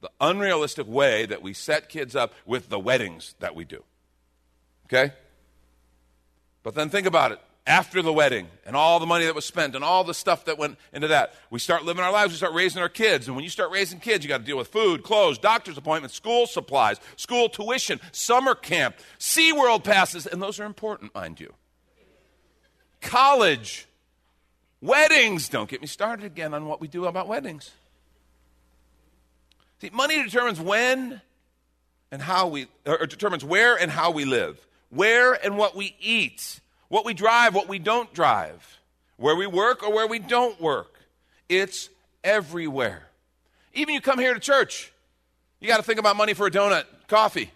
The 0.00 0.10
unrealistic 0.20 0.86
way 0.86 1.26
that 1.26 1.42
we 1.42 1.52
set 1.52 1.88
kids 1.88 2.16
up 2.16 2.32
with 2.46 2.68
the 2.68 2.78
weddings 2.78 3.34
that 3.40 3.54
we 3.54 3.64
do. 3.64 3.84
Okay? 4.86 5.12
But 6.62 6.74
then 6.74 6.88
think 6.88 7.06
about 7.06 7.32
it 7.32 7.40
after 7.66 8.00
the 8.00 8.12
wedding 8.12 8.46
and 8.64 8.76
all 8.76 9.00
the 9.00 9.06
money 9.06 9.24
that 9.24 9.34
was 9.34 9.44
spent 9.44 9.74
and 9.74 9.82
all 9.82 10.04
the 10.04 10.14
stuff 10.14 10.44
that 10.44 10.56
went 10.56 10.78
into 10.92 11.08
that. 11.08 11.34
We 11.50 11.58
start 11.58 11.84
living 11.84 12.04
our 12.04 12.12
lives, 12.12 12.32
we 12.32 12.36
start 12.36 12.54
raising 12.54 12.80
our 12.80 12.88
kids. 12.88 13.26
And 13.26 13.34
when 13.34 13.42
you 13.42 13.50
start 13.50 13.72
raising 13.72 13.98
kids, 13.98 14.24
you 14.24 14.28
got 14.28 14.38
to 14.38 14.44
deal 14.44 14.56
with 14.56 14.68
food, 14.68 15.02
clothes, 15.02 15.38
doctor's 15.38 15.76
appointments, 15.76 16.14
school 16.14 16.46
supplies, 16.46 17.00
school 17.16 17.48
tuition, 17.48 18.00
summer 18.12 18.54
camp, 18.54 18.96
SeaWorld 19.18 19.82
passes, 19.82 20.26
and 20.26 20.40
those 20.40 20.60
are 20.60 20.64
important, 20.64 21.14
mind 21.14 21.40
you. 21.40 21.52
College, 23.00 23.86
weddings. 24.80 25.48
Don't 25.48 25.68
get 25.68 25.80
me 25.80 25.86
started 25.86 26.24
again 26.24 26.54
on 26.54 26.66
what 26.66 26.80
we 26.80 26.88
do 26.88 27.06
about 27.06 27.26
weddings. 27.26 27.72
See, 29.80 29.90
money 29.90 30.22
determines 30.22 30.60
when 30.60 31.20
and 32.10 32.22
how 32.22 32.46
we, 32.46 32.68
or 32.86 33.06
determines 33.06 33.44
where 33.44 33.76
and 33.76 33.90
how 33.90 34.10
we 34.12 34.24
live, 34.24 34.64
where 34.90 35.34
and 35.34 35.58
what 35.58 35.76
we 35.76 35.96
eat, 36.00 36.60
what 36.88 37.04
we 37.04 37.14
drive, 37.14 37.54
what 37.54 37.68
we 37.68 37.78
don't 37.78 38.12
drive, 38.12 38.78
where 39.16 39.36
we 39.36 39.46
work 39.46 39.82
or 39.82 39.92
where 39.92 40.06
we 40.06 40.18
don't 40.18 40.60
work. 40.60 41.00
It's 41.48 41.88
everywhere. 42.22 43.08
Even 43.74 43.94
you 43.94 44.00
come 44.00 44.18
here 44.18 44.34
to 44.34 44.40
church, 44.40 44.92
you 45.60 45.68
got 45.68 45.76
to 45.78 45.82
think 45.82 45.98
about 45.98 46.16
money 46.16 46.34
for 46.34 46.46
a 46.46 46.50
donut, 46.50 46.84
coffee. 47.08 47.50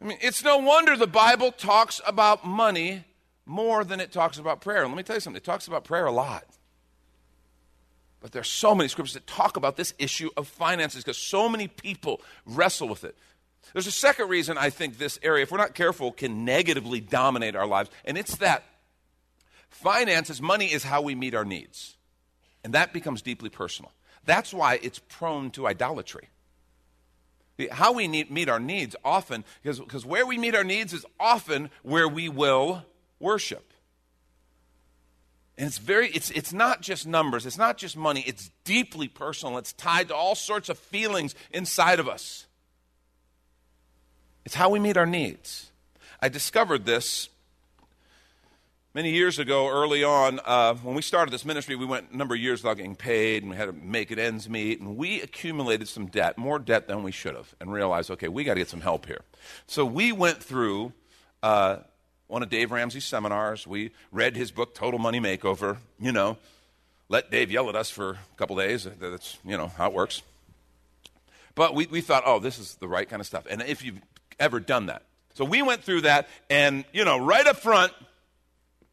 I 0.00 0.06
mean, 0.06 0.18
it's 0.20 0.42
no 0.42 0.58
wonder 0.58 0.96
the 0.96 1.06
Bible 1.06 1.52
talks 1.52 2.00
about 2.06 2.46
money 2.46 3.04
more 3.44 3.84
than 3.84 4.00
it 4.00 4.12
talks 4.12 4.38
about 4.38 4.60
prayer. 4.60 4.86
let 4.86 4.96
me 4.96 5.02
tell 5.02 5.16
you 5.16 5.20
something, 5.20 5.36
it 5.36 5.44
talks 5.44 5.66
about 5.66 5.84
prayer 5.84 6.06
a 6.06 6.12
lot. 6.12 6.44
But 8.20 8.32
there 8.32 8.40
are 8.40 8.44
so 8.44 8.74
many 8.74 8.88
scriptures 8.88 9.14
that 9.14 9.26
talk 9.26 9.56
about 9.56 9.76
this 9.76 9.94
issue 9.98 10.30
of 10.36 10.46
finances 10.46 11.02
because 11.02 11.18
so 11.18 11.48
many 11.48 11.68
people 11.68 12.20
wrestle 12.46 12.88
with 12.88 13.04
it. 13.04 13.16
There's 13.72 13.86
a 13.86 13.92
second 13.92 14.28
reason 14.28 14.58
I 14.58 14.70
think 14.70 14.98
this 14.98 15.18
area, 15.22 15.42
if 15.42 15.52
we're 15.52 15.58
not 15.58 15.74
careful, 15.74 16.12
can 16.12 16.44
negatively 16.44 17.00
dominate 17.00 17.56
our 17.56 17.66
lives, 17.66 17.90
and 18.04 18.18
it's 18.18 18.36
that 18.36 18.64
finances, 19.68 20.42
money 20.42 20.66
is 20.66 20.84
how 20.84 21.02
we 21.02 21.14
meet 21.14 21.34
our 21.34 21.44
needs. 21.44 21.96
And 22.62 22.74
that 22.74 22.92
becomes 22.92 23.22
deeply 23.22 23.48
personal. 23.48 23.92
That's 24.24 24.52
why 24.52 24.78
it's 24.82 24.98
prone 24.98 25.50
to 25.52 25.66
idolatry. 25.66 26.28
How 27.70 27.92
we 27.92 28.08
need, 28.08 28.30
meet 28.30 28.48
our 28.48 28.60
needs 28.60 28.96
often, 29.04 29.44
because, 29.62 29.78
because 29.78 30.04
where 30.04 30.26
we 30.26 30.38
meet 30.38 30.54
our 30.54 30.64
needs 30.64 30.92
is 30.92 31.06
often 31.18 31.70
where 31.82 32.08
we 32.08 32.28
will 32.28 32.84
worship. 33.18 33.72
And 35.58 35.66
it's 35.66 35.78
very, 35.78 36.08
it's, 36.08 36.30
it's 36.30 36.54
not 36.54 36.80
just 36.80 37.06
numbers, 37.06 37.44
it's 37.44 37.58
not 37.58 37.76
just 37.76 37.96
money, 37.96 38.24
it's 38.26 38.50
deeply 38.64 39.08
personal. 39.08 39.58
It's 39.58 39.74
tied 39.74 40.08
to 40.08 40.14
all 40.14 40.34
sorts 40.34 40.70
of 40.70 40.78
feelings 40.78 41.34
inside 41.50 42.00
of 42.00 42.08
us. 42.08 42.46
It's 44.44 44.54
how 44.54 44.70
we 44.70 44.78
meet 44.78 44.96
our 44.96 45.06
needs. 45.06 45.70
I 46.20 46.28
discovered 46.28 46.84
this 46.86 47.28
many 48.94 49.10
years 49.10 49.38
ago, 49.38 49.68
early 49.68 50.02
on, 50.02 50.40
uh, 50.44 50.74
when 50.74 50.94
we 50.94 51.02
started 51.02 51.30
this 51.30 51.44
ministry, 51.44 51.76
we 51.76 51.86
went 51.86 52.10
a 52.10 52.16
number 52.16 52.34
of 52.34 52.40
years 52.40 52.62
without 52.62 52.76
getting 52.76 52.96
paid, 52.96 53.42
and 53.42 53.50
we 53.50 53.56
had 53.56 53.66
to 53.66 53.72
make 53.72 54.10
it 54.10 54.18
ends 54.18 54.48
meet, 54.48 54.80
and 54.80 54.96
we 54.96 55.20
accumulated 55.20 55.88
some 55.88 56.06
debt, 56.06 56.36
more 56.36 56.58
debt 56.58 56.88
than 56.88 57.02
we 57.02 57.12
should 57.12 57.34
have, 57.34 57.54
and 57.60 57.72
realized, 57.72 58.10
okay, 58.10 58.28
we 58.28 58.44
got 58.44 58.54
to 58.54 58.60
get 58.60 58.68
some 58.68 58.80
help 58.80 59.06
here. 59.06 59.20
So 59.66 59.84
we 59.84 60.12
went 60.12 60.42
through 60.42 60.92
uh, 61.42 61.78
one 62.26 62.42
of 62.42 62.48
Dave 62.48 62.70
Ramsey's 62.70 63.04
seminars. 63.04 63.66
We 63.66 63.90
read 64.12 64.36
his 64.36 64.50
book, 64.50 64.74
Total 64.74 64.98
Money 64.98 65.20
Makeover. 65.20 65.78
You 65.98 66.12
know, 66.12 66.36
let 67.08 67.30
Dave 67.30 67.50
yell 67.50 67.68
at 67.68 67.76
us 67.76 67.90
for 67.90 68.10
a 68.10 68.36
couple 68.36 68.56
days. 68.56 68.88
That's, 69.00 69.38
you 69.44 69.56
know, 69.56 69.68
how 69.68 69.88
it 69.88 69.92
works. 69.92 70.22
But 71.54 71.74
we, 71.74 71.86
we 71.86 72.00
thought, 72.00 72.22
oh, 72.26 72.38
this 72.38 72.58
is 72.58 72.76
the 72.76 72.88
right 72.88 73.08
kind 73.08 73.20
of 73.20 73.26
stuff. 73.26 73.44
And 73.50 73.62
if 73.62 73.84
you've 73.84 74.00
ever 74.40 74.58
done 74.58 74.86
that. 74.86 75.02
So 75.34 75.44
we 75.44 75.62
went 75.62 75.84
through 75.84 76.02
that, 76.02 76.28
and, 76.48 76.84
you 76.92 77.04
know, 77.04 77.18
right 77.18 77.46
up 77.46 77.56
front, 77.56 77.92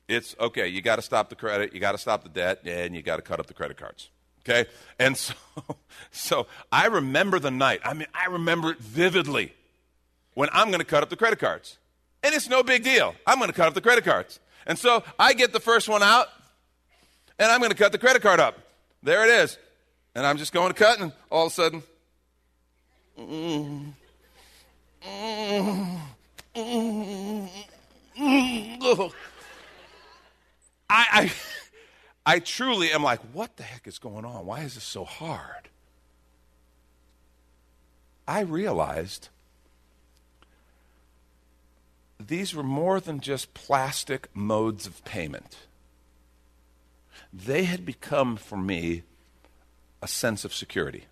it's 0.08 0.36
okay, 0.40 0.68
you 0.68 0.82
got 0.82 0.98
to 0.98 1.02
stop 1.02 1.30
the 1.30 1.36
credit, 1.36 1.74
you 1.74 1.80
got 1.80 1.94
to 1.94 1.98
stop 1.98 2.24
the 2.24 2.30
debt, 2.30 2.62
and 2.66 2.96
you 2.96 3.02
got 3.02 3.16
to 3.16 3.22
cut 3.22 3.40
up 3.40 3.48
the 3.48 3.54
credit 3.54 3.78
cards. 3.78 4.10
Okay? 4.48 4.70
And 5.00 5.18
so, 5.18 5.34
so 6.12 6.48
I 6.72 6.88
remember 6.88 7.40
the 7.40 7.52
night. 7.52 7.82
I 7.84 7.94
mean, 7.94 8.08
I 8.14 8.28
remember 8.28 8.72
it 8.72 8.80
vividly 8.80 9.54
when 10.36 10.50
I'm 10.54 10.68
going 10.68 10.80
to 10.80 10.86
cut 10.86 11.04
up 11.04 11.10
the 11.10 11.18
credit 11.18 11.40
cards. 11.40 11.78
And 12.24 12.34
it's 12.34 12.48
no 12.48 12.64
big 12.64 12.84
deal. 12.84 13.16
I'm 13.26 13.40
going 13.40 13.50
to 13.50 13.56
cut 13.56 13.68
up 13.68 13.74
the 13.74 13.82
credit 13.82 14.04
cards. 14.04 14.40
And 14.66 14.78
so 14.78 15.04
I 15.18 15.34
get 15.34 15.54
the 15.54 15.60
first 15.60 15.90
one 15.90 16.04
out, 16.04 16.28
and 17.40 17.52
I'm 17.52 17.60
going 17.60 17.72
to 17.72 17.78
cut 17.78 17.92
the 17.92 17.98
credit 17.98 18.22
card 18.22 18.40
up. 18.40 18.58
There 19.04 19.24
it 19.24 19.30
is. 19.30 19.58
And 20.16 20.26
I'm 20.26 20.38
just 20.38 20.54
going 20.54 20.70
to 20.70 20.74
cut, 20.74 21.00
and 21.00 21.12
all 21.30 21.46
of 21.46 21.52
a 21.52 21.56
sudden, 21.56 21.84
mm, 23.20 23.94
I, 30.90 31.06
I, 31.12 31.32
I 32.26 32.40
truly 32.40 32.92
am 32.92 33.04
like, 33.04 33.20
what 33.34 33.58
the 33.58 33.64
heck 33.64 33.88
is 33.88 34.00
going 34.00 34.26
on? 34.26 34.46
Why 34.46 34.62
is 34.62 34.76
this 34.76 34.84
so 34.84 35.04
hard? 35.06 35.70
I 38.28 38.42
realized 38.42 39.30
these 42.20 42.54
were 42.54 42.64
more 42.64 43.00
than 43.00 43.20
just 43.20 43.54
plastic 43.54 44.28
modes 44.36 44.86
of 44.86 45.04
payment. 45.06 45.58
They 47.32 47.64
had 47.64 47.86
become 47.86 48.36
for 48.36 48.58
me 48.58 49.04
a 50.02 50.08
sense 50.08 50.44
of 50.44 50.54
security. 50.54 51.06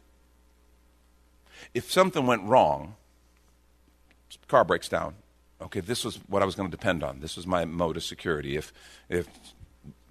If 1.74 1.92
something 1.92 2.26
went 2.26 2.44
wrong, 2.44 2.96
car 4.48 4.64
breaks 4.64 4.90
down, 4.90 5.16
okay, 5.62 5.80
this 5.80 6.04
was 6.04 6.18
what 6.28 6.42
I 6.42 6.46
was 6.46 6.56
going 6.56 6.70
to 6.70 6.76
depend 6.76 7.04
on. 7.04 7.20
This 7.20 7.36
was 7.36 7.48
my 7.48 7.66
mode 7.66 7.98
of 7.98 8.04
security. 8.04 8.56
If, 8.56 8.74
if 9.10 9.28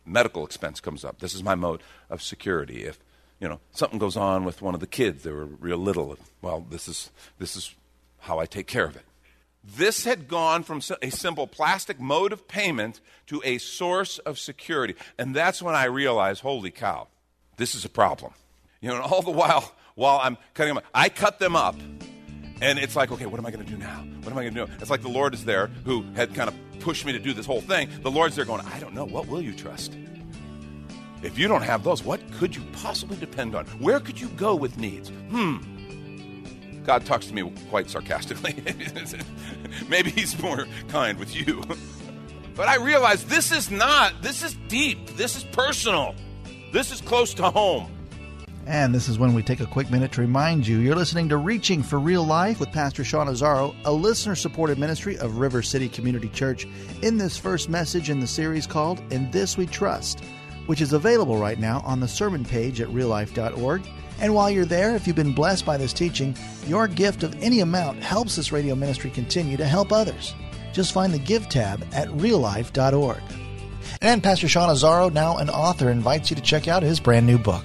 medical 0.04 0.44
expense 0.44 0.80
comes 0.80 1.04
up, 1.04 1.18
this 1.20 1.34
is 1.34 1.42
my 1.42 1.54
mode 1.54 1.82
of 2.10 2.22
security. 2.22 2.84
If 2.84 2.98
you 3.40 3.48
know 3.48 3.60
something 3.72 3.98
goes 3.98 4.16
on 4.16 4.44
with 4.44 4.62
one 4.62 4.74
of 4.74 4.80
the 4.80 4.86
kids, 4.86 5.22
they 5.22 5.32
were 5.32 5.44
real 5.46 5.78
little. 5.78 6.16
Well, 6.42 6.66
this 6.68 6.88
is 6.88 7.10
this 7.38 7.56
is 7.56 7.74
how 8.20 8.38
I 8.38 8.46
take 8.46 8.66
care 8.66 8.86
of 8.86 8.96
it. 8.96 9.04
This 9.64 10.04
had 10.04 10.28
gone 10.28 10.62
from 10.62 10.82
a 11.00 11.10
simple 11.10 11.46
plastic 11.46 11.98
mode 11.98 12.32
of 12.32 12.46
payment 12.46 13.00
to 13.28 13.40
a 13.44 13.56
source 13.58 14.18
of 14.18 14.38
security. 14.38 14.94
And 15.18 15.34
that's 15.34 15.62
when 15.62 15.74
I 15.74 15.84
realized, 15.84 16.42
holy 16.42 16.70
cow, 16.70 17.08
this 17.56 17.74
is 17.74 17.84
a 17.84 17.88
problem. 17.88 18.34
You 18.82 18.90
know, 18.90 18.96
and 18.96 19.04
all 19.04 19.22
the 19.22 19.30
while, 19.30 19.72
while 19.94 20.20
I'm 20.22 20.36
cutting 20.52 20.74
them 20.74 20.78
up, 20.78 20.84
I 20.94 21.08
cut 21.08 21.38
them 21.38 21.56
up. 21.56 21.76
And 22.60 22.78
it's 22.78 22.96
like, 22.96 23.10
okay, 23.12 23.26
what 23.26 23.38
am 23.38 23.46
I 23.46 23.50
going 23.50 23.64
to 23.64 23.70
do 23.70 23.76
now? 23.76 24.04
What 24.22 24.32
am 24.32 24.38
I 24.38 24.42
going 24.42 24.54
to 24.54 24.66
do? 24.66 24.72
It's 24.80 24.90
like 24.90 25.02
the 25.02 25.08
Lord 25.08 25.34
is 25.34 25.44
there 25.44 25.68
who 25.84 26.02
had 26.14 26.34
kind 26.34 26.48
of 26.48 26.54
pushed 26.80 27.04
me 27.04 27.12
to 27.12 27.18
do 27.18 27.32
this 27.32 27.46
whole 27.46 27.60
thing. 27.60 27.88
The 28.02 28.10
Lord's 28.10 28.36
there 28.36 28.44
going, 28.44 28.60
I 28.62 28.78
don't 28.78 28.94
know. 28.94 29.04
What 29.04 29.26
will 29.26 29.42
you 29.42 29.52
trust? 29.52 29.96
If 31.22 31.38
you 31.38 31.48
don't 31.48 31.62
have 31.62 31.82
those, 31.82 32.04
what 32.04 32.20
could 32.32 32.54
you 32.54 32.62
possibly 32.72 33.16
depend 33.16 33.54
on? 33.54 33.64
Where 33.78 33.98
could 33.98 34.20
you 34.20 34.28
go 34.28 34.54
with 34.54 34.76
needs? 34.78 35.08
Hmm. 35.30 35.56
God 36.84 37.06
talks 37.06 37.26
to 37.26 37.34
me 37.34 37.50
quite 37.70 37.88
sarcastically. 37.88 38.54
Maybe 39.88 40.10
he's 40.10 40.40
more 40.42 40.66
kind 40.88 41.18
with 41.18 41.34
you. 41.34 41.62
but 42.54 42.68
I 42.68 42.76
realize 42.76 43.24
this 43.24 43.52
is 43.52 43.70
not, 43.70 44.20
this 44.20 44.42
is 44.42 44.54
deep, 44.68 45.16
this 45.16 45.34
is 45.34 45.44
personal, 45.44 46.14
this 46.72 46.92
is 46.92 47.00
close 47.00 47.32
to 47.34 47.50
home. 47.50 47.93
And 48.66 48.94
this 48.94 49.08
is 49.08 49.18
when 49.18 49.34
we 49.34 49.42
take 49.42 49.60
a 49.60 49.66
quick 49.66 49.90
minute 49.90 50.12
to 50.12 50.20
remind 50.20 50.66
you 50.66 50.78
you're 50.78 50.96
listening 50.96 51.28
to 51.28 51.36
Reaching 51.36 51.82
for 51.82 51.98
Real 51.98 52.24
Life 52.24 52.60
with 52.60 52.72
Pastor 52.72 53.04
Sean 53.04 53.26
Azzaro, 53.26 53.74
a 53.84 53.92
listener 53.92 54.34
supported 54.34 54.78
ministry 54.78 55.18
of 55.18 55.38
River 55.38 55.62
City 55.62 55.88
Community 55.88 56.28
Church, 56.30 56.66
in 57.02 57.18
this 57.18 57.36
first 57.36 57.68
message 57.68 58.10
in 58.10 58.20
the 58.20 58.26
series 58.26 58.66
called 58.66 59.02
In 59.12 59.30
This 59.30 59.58
We 59.58 59.66
Trust, 59.66 60.24
which 60.66 60.80
is 60.80 60.92
available 60.92 61.36
right 61.36 61.58
now 61.58 61.80
on 61.84 62.00
the 62.00 62.08
sermon 62.08 62.44
page 62.44 62.80
at 62.80 62.88
reallife.org 62.88 63.82
and 64.20 64.34
while 64.34 64.50
you're 64.50 64.64
there, 64.64 64.94
if 64.94 65.06
you've 65.06 65.16
been 65.16 65.32
blessed 65.32 65.66
by 65.66 65.76
this 65.76 65.92
teaching, 65.92 66.36
your 66.66 66.86
gift 66.86 67.22
of 67.22 67.34
any 67.42 67.60
amount 67.60 68.02
helps 68.02 68.36
this 68.36 68.52
radio 68.52 68.74
ministry 68.74 69.10
continue 69.10 69.56
to 69.56 69.66
help 69.66 69.92
others. 69.92 70.34
Just 70.72 70.92
find 70.92 71.12
the 71.12 71.18
Give 71.18 71.48
tab 71.48 71.84
at 71.92 72.08
reallife.org. 72.08 73.22
And 74.00 74.22
Pastor 74.22 74.48
Sean 74.48 74.68
Azzaro, 74.68 75.12
now 75.12 75.36
an 75.38 75.50
author, 75.50 75.90
invites 75.90 76.30
you 76.30 76.36
to 76.36 76.42
check 76.42 76.68
out 76.68 76.82
his 76.82 77.00
brand 77.00 77.26
new 77.26 77.38
book. 77.38 77.64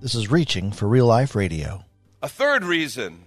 This 0.00 0.14
is 0.14 0.30
Reaching 0.30 0.70
for 0.70 0.86
Real 0.86 1.06
Life 1.06 1.34
Radio. 1.34 1.82
A 2.22 2.28
third 2.28 2.62
reason 2.62 3.24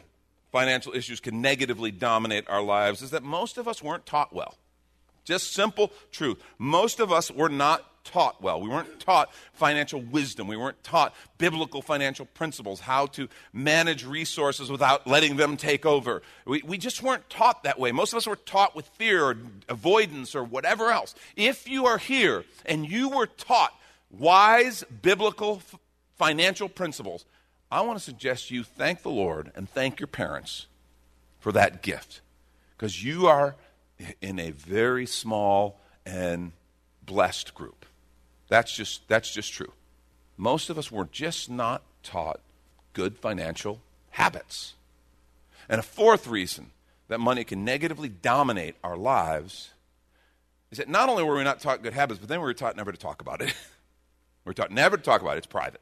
financial 0.54 0.94
issues 0.94 1.20
can 1.20 1.42
negatively 1.42 1.92
dominate 1.92 2.50
our 2.50 2.62
lives 2.62 3.02
is 3.02 3.10
that 3.10 3.24
most 3.24 3.58
of 3.58 3.68
us 3.68 3.84
weren't 3.84 4.06
taught 4.06 4.34
well. 4.34 4.56
Just 5.26 5.52
simple 5.52 5.92
truth. 6.14 6.42
Most 6.58 7.02
of 7.02 7.12
us 7.12 7.30
were 7.30 7.50
not 7.50 8.06
taught 8.06 8.42
well. 8.42 8.62
We 8.62 8.70
weren't 8.70 9.02
taught 9.02 9.34
financial 9.52 10.00
wisdom. 10.00 10.48
We 10.48 10.56
weren't 10.56 10.82
taught 10.82 11.14
biblical 11.38 11.82
financial 11.82 12.26
principles, 12.26 12.80
how 12.80 13.08
to 13.08 13.28
manage 13.52 14.06
resources 14.06 14.72
without 14.72 15.06
letting 15.06 15.36
them 15.36 15.58
take 15.58 15.86
over. 15.86 16.22
We, 16.46 16.62
we 16.66 16.78
just 16.78 17.04
weren't 17.04 17.30
taught 17.30 17.64
that 17.64 17.80
way. 17.80 17.92
Most 17.92 18.14
of 18.14 18.18
us 18.18 18.28
were 18.28 18.38
taught 18.38 18.78
with 18.78 18.88
fear 18.88 19.26
or 19.26 19.38
avoidance 19.68 20.36
or 20.36 20.46
whatever 20.46 20.90
else. 20.90 21.16
If 21.36 21.68
you 21.68 21.86
are 21.88 21.98
here 21.98 22.46
and 22.66 22.90
you 22.90 23.10
were 23.10 23.28
taught 23.28 23.74
wise 24.10 24.86
biblical 25.02 25.62
financial 26.22 26.70
principles, 26.70 27.26
I 27.72 27.82
want 27.82 27.98
to 27.98 28.06
suggest 28.06 28.52
you 28.52 28.64
thank 28.64 29.02
the 29.02 29.10
Lord 29.10 29.52
and 29.56 29.68
thank 29.68 30.00
your 30.00 30.06
parents 30.06 30.68
for 31.40 31.52
that 31.54 31.82
gift 31.82 32.22
because 32.78 33.04
you 33.04 33.26
are 33.26 33.56
in 34.22 34.38
a 34.38 34.52
very 34.52 35.08
small 35.08 35.80
and 36.06 36.52
blessed 37.04 37.56
group. 37.56 37.88
That's 38.50 38.72
just, 38.72 39.08
that's 39.08 39.34
just 39.34 39.52
true. 39.52 39.74
Most 40.38 40.70
of 40.70 40.78
us 40.78 40.92
were 40.92 41.06
just 41.06 41.50
not 41.50 41.82
taught 42.04 42.40
good 42.94 43.18
financial 43.18 43.82
habits. 44.12 44.76
And 45.68 45.80
a 45.80 45.84
fourth 45.84 46.28
reason 46.28 46.70
that 47.08 47.20
money 47.20 47.44
can 47.44 47.66
negatively 47.66 48.10
dominate 48.10 48.76
our 48.84 48.96
lives 48.96 49.72
is 50.70 50.78
that 50.78 50.88
not 50.88 51.10
only 51.10 51.24
were 51.24 51.36
we 51.36 51.44
not 51.44 51.62
taught 51.62 51.82
good 51.82 51.94
habits, 51.94 52.20
but 52.20 52.30
then 52.30 52.42
we 52.42 52.46
were 52.46 52.54
taught 52.54 52.78
never 52.78 52.92
to 52.92 52.98
talk 53.00 53.24
about 53.24 53.42
it. 53.42 53.48
we 54.46 54.52
were 54.52 54.54
taught 54.54 54.70
never 54.70 54.98
to 54.98 55.04
talk 55.04 55.22
about 55.22 55.34
it. 55.34 55.40
It's 55.40 55.48
private. 55.48 55.82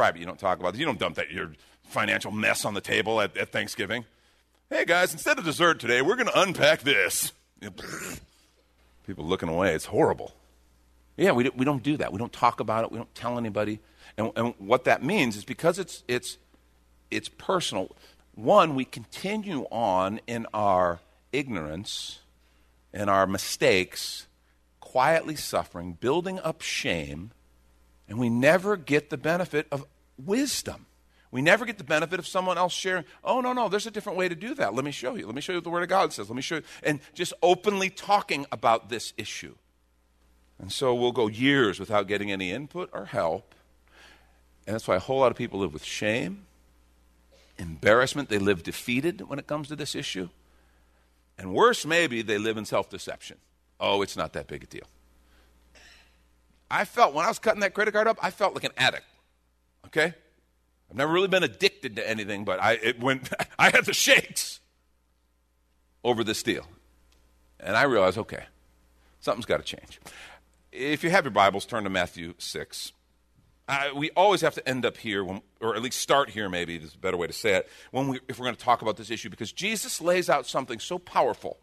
Private. 0.00 0.18
You 0.18 0.24
don't 0.24 0.38
talk 0.38 0.58
about 0.58 0.74
it. 0.74 0.78
You 0.78 0.86
don't 0.86 0.98
dump 0.98 1.16
that 1.16 1.30
your 1.30 1.52
financial 1.82 2.32
mess 2.32 2.64
on 2.64 2.72
the 2.72 2.80
table 2.80 3.20
at, 3.20 3.36
at 3.36 3.52
Thanksgiving. 3.52 4.06
Hey 4.70 4.86
guys, 4.86 5.12
instead 5.12 5.38
of 5.38 5.44
dessert 5.44 5.78
today, 5.78 6.00
we're 6.00 6.16
going 6.16 6.28
to 6.28 6.40
unpack 6.40 6.80
this. 6.80 7.34
People 9.06 9.26
looking 9.26 9.50
away. 9.50 9.74
It's 9.74 9.84
horrible. 9.84 10.32
Yeah, 11.18 11.32
we, 11.32 11.50
we 11.50 11.66
don't 11.66 11.82
do 11.82 11.98
that. 11.98 12.14
We 12.14 12.18
don't 12.18 12.32
talk 12.32 12.60
about 12.60 12.84
it. 12.84 12.92
We 12.92 12.96
don't 12.96 13.14
tell 13.14 13.36
anybody. 13.36 13.78
And, 14.16 14.32
and 14.36 14.54
what 14.56 14.84
that 14.84 15.04
means 15.04 15.36
is 15.36 15.44
because 15.44 15.78
it's, 15.78 16.02
it's, 16.08 16.38
it's 17.10 17.28
personal, 17.28 17.94
one, 18.34 18.74
we 18.74 18.86
continue 18.86 19.66
on 19.70 20.18
in 20.26 20.46
our 20.54 21.00
ignorance 21.30 22.20
and 22.94 23.10
our 23.10 23.26
mistakes, 23.26 24.28
quietly 24.80 25.36
suffering, 25.36 25.98
building 26.00 26.40
up 26.40 26.62
shame, 26.62 27.32
and 28.10 28.18
we 28.18 28.28
never 28.28 28.76
get 28.76 29.08
the 29.08 29.16
benefit 29.16 29.68
of 29.70 29.86
wisdom. 30.18 30.86
We 31.30 31.42
never 31.42 31.64
get 31.64 31.78
the 31.78 31.84
benefit 31.84 32.18
of 32.18 32.26
someone 32.26 32.58
else 32.58 32.72
sharing, 32.72 33.04
oh, 33.22 33.40
no, 33.40 33.52
no, 33.52 33.68
there's 33.68 33.86
a 33.86 33.90
different 33.90 34.18
way 34.18 34.28
to 34.28 34.34
do 34.34 34.52
that. 34.56 34.74
Let 34.74 34.84
me 34.84 34.90
show 34.90 35.14
you. 35.14 35.26
Let 35.26 35.34
me 35.36 35.40
show 35.40 35.52
you 35.52 35.58
what 35.58 35.64
the 35.64 35.70
Word 35.70 35.84
of 35.84 35.88
God 35.88 36.12
says. 36.12 36.28
Let 36.28 36.34
me 36.34 36.42
show 36.42 36.56
you. 36.56 36.62
And 36.82 36.98
just 37.14 37.32
openly 37.40 37.88
talking 37.88 38.46
about 38.50 38.88
this 38.88 39.12
issue. 39.16 39.54
And 40.58 40.72
so 40.72 40.92
we'll 40.92 41.12
go 41.12 41.28
years 41.28 41.78
without 41.78 42.08
getting 42.08 42.32
any 42.32 42.50
input 42.50 42.90
or 42.92 43.04
help. 43.04 43.54
And 44.66 44.74
that's 44.74 44.88
why 44.88 44.96
a 44.96 45.00
whole 45.00 45.20
lot 45.20 45.30
of 45.30 45.38
people 45.38 45.60
live 45.60 45.72
with 45.72 45.84
shame, 45.84 46.46
embarrassment. 47.58 48.28
They 48.28 48.38
live 48.38 48.64
defeated 48.64 49.28
when 49.28 49.38
it 49.38 49.46
comes 49.46 49.68
to 49.68 49.76
this 49.76 49.94
issue. 49.94 50.28
And 51.38 51.54
worse, 51.54 51.86
maybe, 51.86 52.22
they 52.22 52.38
live 52.38 52.56
in 52.56 52.64
self 52.64 52.90
deception. 52.90 53.38
Oh, 53.78 54.02
it's 54.02 54.16
not 54.16 54.32
that 54.32 54.48
big 54.48 54.64
a 54.64 54.66
deal. 54.66 54.86
I 56.70 56.84
felt, 56.84 57.14
when 57.14 57.24
I 57.24 57.28
was 57.28 57.38
cutting 57.38 57.60
that 57.60 57.74
credit 57.74 57.92
card 57.92 58.06
up, 58.06 58.18
I 58.22 58.30
felt 58.30 58.54
like 58.54 58.64
an 58.64 58.72
addict. 58.76 59.04
Okay? 59.86 60.14
I've 60.90 60.96
never 60.96 61.12
really 61.12 61.28
been 61.28 61.42
addicted 61.42 61.96
to 61.96 62.08
anything, 62.08 62.44
but 62.44 62.62
I, 62.62 62.72
it 62.74 63.00
went, 63.00 63.30
I 63.58 63.70
had 63.70 63.84
the 63.84 63.92
shakes 63.92 64.60
over 66.04 66.24
this 66.24 66.42
deal. 66.42 66.66
And 67.58 67.76
I 67.76 67.82
realized, 67.82 68.18
okay, 68.18 68.44
something's 69.20 69.46
got 69.46 69.58
to 69.58 69.62
change. 69.62 70.00
If 70.72 71.02
you 71.04 71.10
have 71.10 71.24
your 71.24 71.32
Bibles, 71.32 71.66
turn 71.66 71.84
to 71.84 71.90
Matthew 71.90 72.34
6. 72.38 72.92
Uh, 73.68 73.90
we 73.94 74.10
always 74.10 74.40
have 74.40 74.54
to 74.54 74.68
end 74.68 74.84
up 74.84 74.96
here, 74.96 75.24
when, 75.24 75.42
or 75.60 75.76
at 75.76 75.82
least 75.82 76.00
start 76.00 76.30
here, 76.30 76.48
maybe 76.48 76.76
is 76.76 76.94
a 76.94 76.98
better 76.98 77.16
way 77.16 77.26
to 77.26 77.32
say 77.32 77.54
it, 77.54 77.68
when 77.90 78.08
we, 78.08 78.20
if 78.28 78.38
we're 78.38 78.46
going 78.46 78.56
to 78.56 78.64
talk 78.64 78.82
about 78.82 78.96
this 78.96 79.10
issue, 79.10 79.30
because 79.30 79.52
Jesus 79.52 80.00
lays 80.00 80.28
out 80.28 80.46
something 80.46 80.80
so 80.80 80.98
powerful 80.98 81.58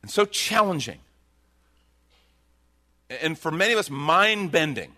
and 0.00 0.10
so 0.10 0.24
challenging, 0.24 1.00
and 3.10 3.38
for 3.38 3.50
many 3.50 3.72
of 3.72 3.78
us, 3.78 3.90
mind 3.90 4.52
bending 4.52 4.92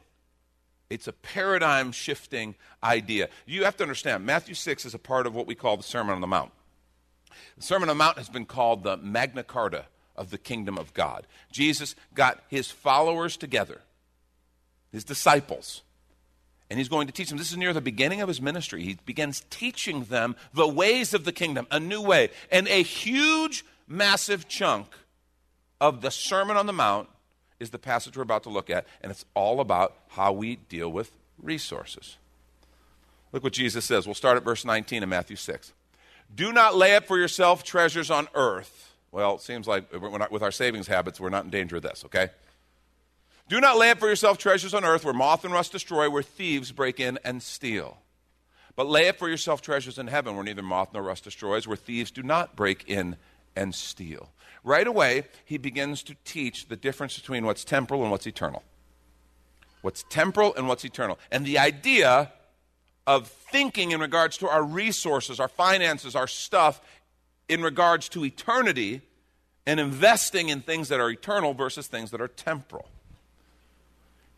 it's 0.93 1.09
a 1.09 1.13
paradigm 1.13 1.91
shifting 1.91 2.55
idea. 2.85 3.31
You 3.47 3.65
have 3.65 3.79
to 3.79 3.83
understand, 3.83 4.27
Matthew 4.27 4.55
6 4.55 4.85
is 4.85 4.93
a 4.93 4.99
part 4.99 5.27
of 5.27 5.35
what 5.35 5.47
we 5.47 5.55
call 5.55 5.79
the 5.79 5.83
Sermon 5.83 6.15
on 6.15 6.21
the 6.21 6.27
Mount. 6.27 6.53
The 7.57 7.63
Sermon 7.63 7.89
on 7.89 7.97
the 7.97 8.05
Mount 8.05 8.19
has 8.19 8.29
been 8.29 8.45
called 8.45 8.83
the 8.83 8.99
Magna 8.99 9.43
Carta 9.43 9.87
of 10.17 10.31
the 10.31 10.37
kingdom 10.37 10.77
of 10.77 10.93
God. 10.93 11.27
Jesus 11.51 11.95
got 12.13 12.43
his 12.49 12.71
followers 12.71 13.39
together, 13.39 13.81
his 14.91 15.03
disciples, 15.03 15.81
and 16.69 16.79
he's 16.79 16.91
going 16.91 17.07
to 17.07 17.13
teach 17.13 17.31
them. 17.31 17.39
This 17.39 17.51
is 17.51 17.57
near 17.57 17.73
the 17.73 17.81
beginning 17.81 18.21
of 18.21 18.29
his 18.29 18.43
ministry. 18.43 18.83
He 18.83 18.99
begins 19.07 19.45
teaching 19.49 20.05
them 20.05 20.37
the 20.53 20.69
ways 20.69 21.15
of 21.15 21.25
the 21.25 21.33
kingdom, 21.33 21.67
a 21.71 21.81
new 21.81 22.03
way. 22.03 22.29
And 22.51 22.69
a 22.69 22.83
huge, 22.83 23.65
massive 23.89 24.47
chunk 24.47 24.89
of 25.81 26.03
the 26.03 26.11
Sermon 26.11 26.59
on 26.59 26.67
the 26.67 26.73
Mount 26.75 27.09
is 27.63 27.71
the 27.71 27.79
passage 27.79 28.17
we're 28.17 28.25
about 28.25 28.43
to 28.43 28.51
look 28.51 28.69
at, 28.69 28.87
and 29.01 29.11
it's 29.11 29.25
all 29.35 29.61
about 29.61 29.97
how 30.09 30.33
we 30.33 30.57
deal 30.57 30.91
with 30.91 31.13
resources. 31.41 32.17
Look 33.33 33.43
what 33.43 33.53
Jesus 33.53 33.85
says. 33.85 34.07
We'll 34.07 34.15
start 34.15 34.37
at 34.37 34.43
verse 34.43 34.65
19 34.65 35.03
in 35.03 35.09
Matthew 35.09 35.37
6. 35.37 35.73
Do 36.35 36.53
not 36.53 36.75
lay 36.75 36.97
up 36.97 37.07
for 37.07 37.17
yourself 37.19 37.63
treasures 37.63 38.11
on 38.11 38.29
earth. 38.35 38.93
Well, 39.13 39.37
it 39.37 39.43
seems 39.43 39.67
like 39.67 39.93
not, 39.93 40.33
with 40.33 40.43
our 40.43 40.51
savings 40.51 40.89
habits, 40.89 41.21
we're 41.21 41.31
not 41.31 41.45
in 41.45 41.51
danger 41.51 41.77
of 41.77 41.83
this, 41.83 42.05
okay? 42.07 42.31
Do 43.49 43.61
not 43.61 43.77
lay 43.77 43.91
up 43.91 43.99
for 43.99 44.09
yourself 44.09 44.39
treasures 44.39 44.75
on 44.75 44.85
earth 44.85 45.05
where 45.05 45.15
moth 45.15 45.45
and 45.45 45.53
rust 45.53 45.73
destroy, 45.73 46.11
where 46.11 46.23
thieves 46.23 46.73
break 46.73 46.99
in 46.99 47.19
and 47.25 47.43
steal. 47.43 47.99
But 48.75 48.87
lay 48.87 49.09
up 49.09 49.19
for 49.19 49.29
yourself 49.29 49.61
treasures 49.61 49.99
in 49.99 50.07
heaven 50.07 50.35
where 50.35 50.45
neither 50.45 50.63
moth 50.63 50.95
nor 50.95 51.03
rust 51.03 51.25
destroys, 51.25 51.69
where 51.69 51.77
thieves 51.77 52.11
do 52.11 52.23
not 52.23 52.57
break 52.57 52.89
in 52.89 53.17
and 53.57 53.75
steal. 53.75 54.31
Right 54.65 54.87
away, 54.87 55.25
he 55.45 55.59
begins 55.59 56.03
to 56.05 56.17
teach 56.25 56.69
the 56.69 56.77
difference 56.77 57.19
between 57.19 57.45
what's 57.45 57.65
temporal 57.65 58.03
and 58.03 58.11
what's 58.11 58.27
eternal. 58.27 58.63
What's 59.81 60.05
temporal 60.09 60.55
and 60.55 60.69
what's 60.69 60.85
eternal. 60.85 61.19
And 61.31 61.45
the 61.45 61.59
idea 61.59 62.33
of 63.07 63.27
thinking 63.27 63.91
in 63.91 64.01
regards 64.01 64.37
to 64.39 64.49
our 64.49 64.63
resources, 64.63 65.41
our 65.41 65.49
finances, 65.49 66.15
our 66.15 66.29
stuff, 66.29 66.81
in 67.49 67.63
regards 67.63 68.09
to 68.11 68.25
eternity, 68.25 69.03
and 69.67 69.81
investing 69.81 70.49
in 70.49 70.61
things 70.61 70.89
that 70.89 71.01
are 71.01 71.11
eternal 71.11 71.55
versus 71.55 71.89
things 71.89 72.13
that 72.13 72.21
are 72.21 72.29
temporal. 72.29 72.89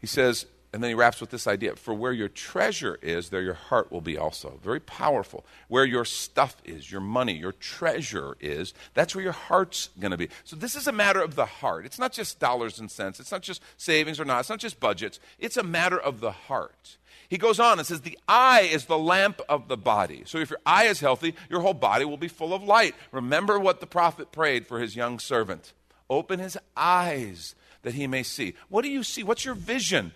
He 0.00 0.06
says, 0.06 0.46
and 0.74 0.82
then 0.82 0.90
he 0.90 0.94
wraps 0.94 1.20
with 1.20 1.30
this 1.30 1.46
idea 1.46 1.76
for 1.76 1.94
where 1.94 2.12
your 2.12 2.28
treasure 2.28 2.98
is, 3.00 3.28
there 3.28 3.42
your 3.42 3.54
heart 3.54 3.92
will 3.92 4.00
be 4.00 4.18
also. 4.18 4.58
Very 4.60 4.80
powerful. 4.80 5.46
Where 5.68 5.84
your 5.84 6.04
stuff 6.04 6.56
is, 6.64 6.90
your 6.90 7.00
money, 7.00 7.32
your 7.32 7.52
treasure 7.52 8.36
is, 8.40 8.74
that's 8.92 9.14
where 9.14 9.22
your 9.22 9.34
heart's 9.34 9.90
going 10.00 10.10
to 10.10 10.16
be. 10.16 10.30
So 10.42 10.56
this 10.56 10.74
is 10.74 10.88
a 10.88 10.92
matter 10.92 11.22
of 11.22 11.36
the 11.36 11.46
heart. 11.46 11.86
It's 11.86 12.00
not 12.00 12.12
just 12.12 12.40
dollars 12.40 12.80
and 12.80 12.90
cents, 12.90 13.20
it's 13.20 13.30
not 13.30 13.42
just 13.42 13.62
savings 13.76 14.18
or 14.18 14.24
not, 14.24 14.40
it's 14.40 14.48
not 14.48 14.58
just 14.58 14.80
budgets. 14.80 15.20
It's 15.38 15.56
a 15.56 15.62
matter 15.62 15.96
of 15.96 16.18
the 16.18 16.32
heart. 16.32 16.96
He 17.28 17.38
goes 17.38 17.60
on 17.60 17.78
and 17.78 17.86
says, 17.86 18.00
The 18.00 18.18
eye 18.26 18.62
is 18.62 18.86
the 18.86 18.98
lamp 18.98 19.40
of 19.48 19.68
the 19.68 19.76
body. 19.76 20.24
So 20.26 20.38
if 20.38 20.50
your 20.50 20.58
eye 20.66 20.86
is 20.86 20.98
healthy, 20.98 21.36
your 21.48 21.60
whole 21.60 21.74
body 21.74 22.04
will 22.04 22.16
be 22.16 22.26
full 22.26 22.52
of 22.52 22.64
light. 22.64 22.96
Remember 23.12 23.60
what 23.60 23.78
the 23.78 23.86
prophet 23.86 24.32
prayed 24.32 24.66
for 24.66 24.80
his 24.80 24.96
young 24.96 25.20
servant 25.20 25.72
open 26.10 26.38
his 26.38 26.58
eyes 26.76 27.54
that 27.82 27.94
he 27.94 28.06
may 28.06 28.22
see. 28.22 28.54
What 28.68 28.82
do 28.82 28.90
you 28.90 29.02
see? 29.02 29.22
What's 29.22 29.44
your 29.44 29.54
vision? 29.54 30.12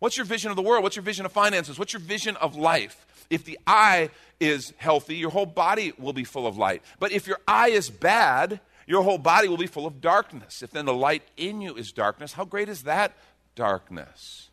What's 0.00 0.16
your 0.16 0.26
vision 0.26 0.50
of 0.50 0.56
the 0.56 0.62
world? 0.62 0.82
What's 0.82 0.96
your 0.96 1.02
vision 1.02 1.24
of 1.24 1.32
finances? 1.32 1.78
What's 1.78 1.92
your 1.92 2.00
vision 2.00 2.36
of 2.36 2.56
life? 2.56 3.06
If 3.28 3.44
the 3.44 3.58
eye 3.66 4.10
is 4.40 4.72
healthy, 4.78 5.16
your 5.16 5.30
whole 5.30 5.46
body 5.46 5.92
will 5.98 6.14
be 6.14 6.24
full 6.24 6.46
of 6.46 6.56
light. 6.56 6.82
But 6.98 7.12
if 7.12 7.26
your 7.26 7.38
eye 7.46 7.68
is 7.68 7.90
bad, 7.90 8.60
your 8.86 9.04
whole 9.04 9.18
body 9.18 9.46
will 9.46 9.58
be 9.58 9.66
full 9.68 9.86
of 9.86 10.00
darkness. 10.00 10.62
If 10.62 10.72
then 10.72 10.86
the 10.86 10.94
light 10.94 11.22
in 11.36 11.60
you 11.60 11.76
is 11.76 11.92
darkness, 11.92 12.32
how 12.32 12.44
great 12.44 12.68
is 12.68 12.82
that 12.82 13.12
darkness? 13.54 14.48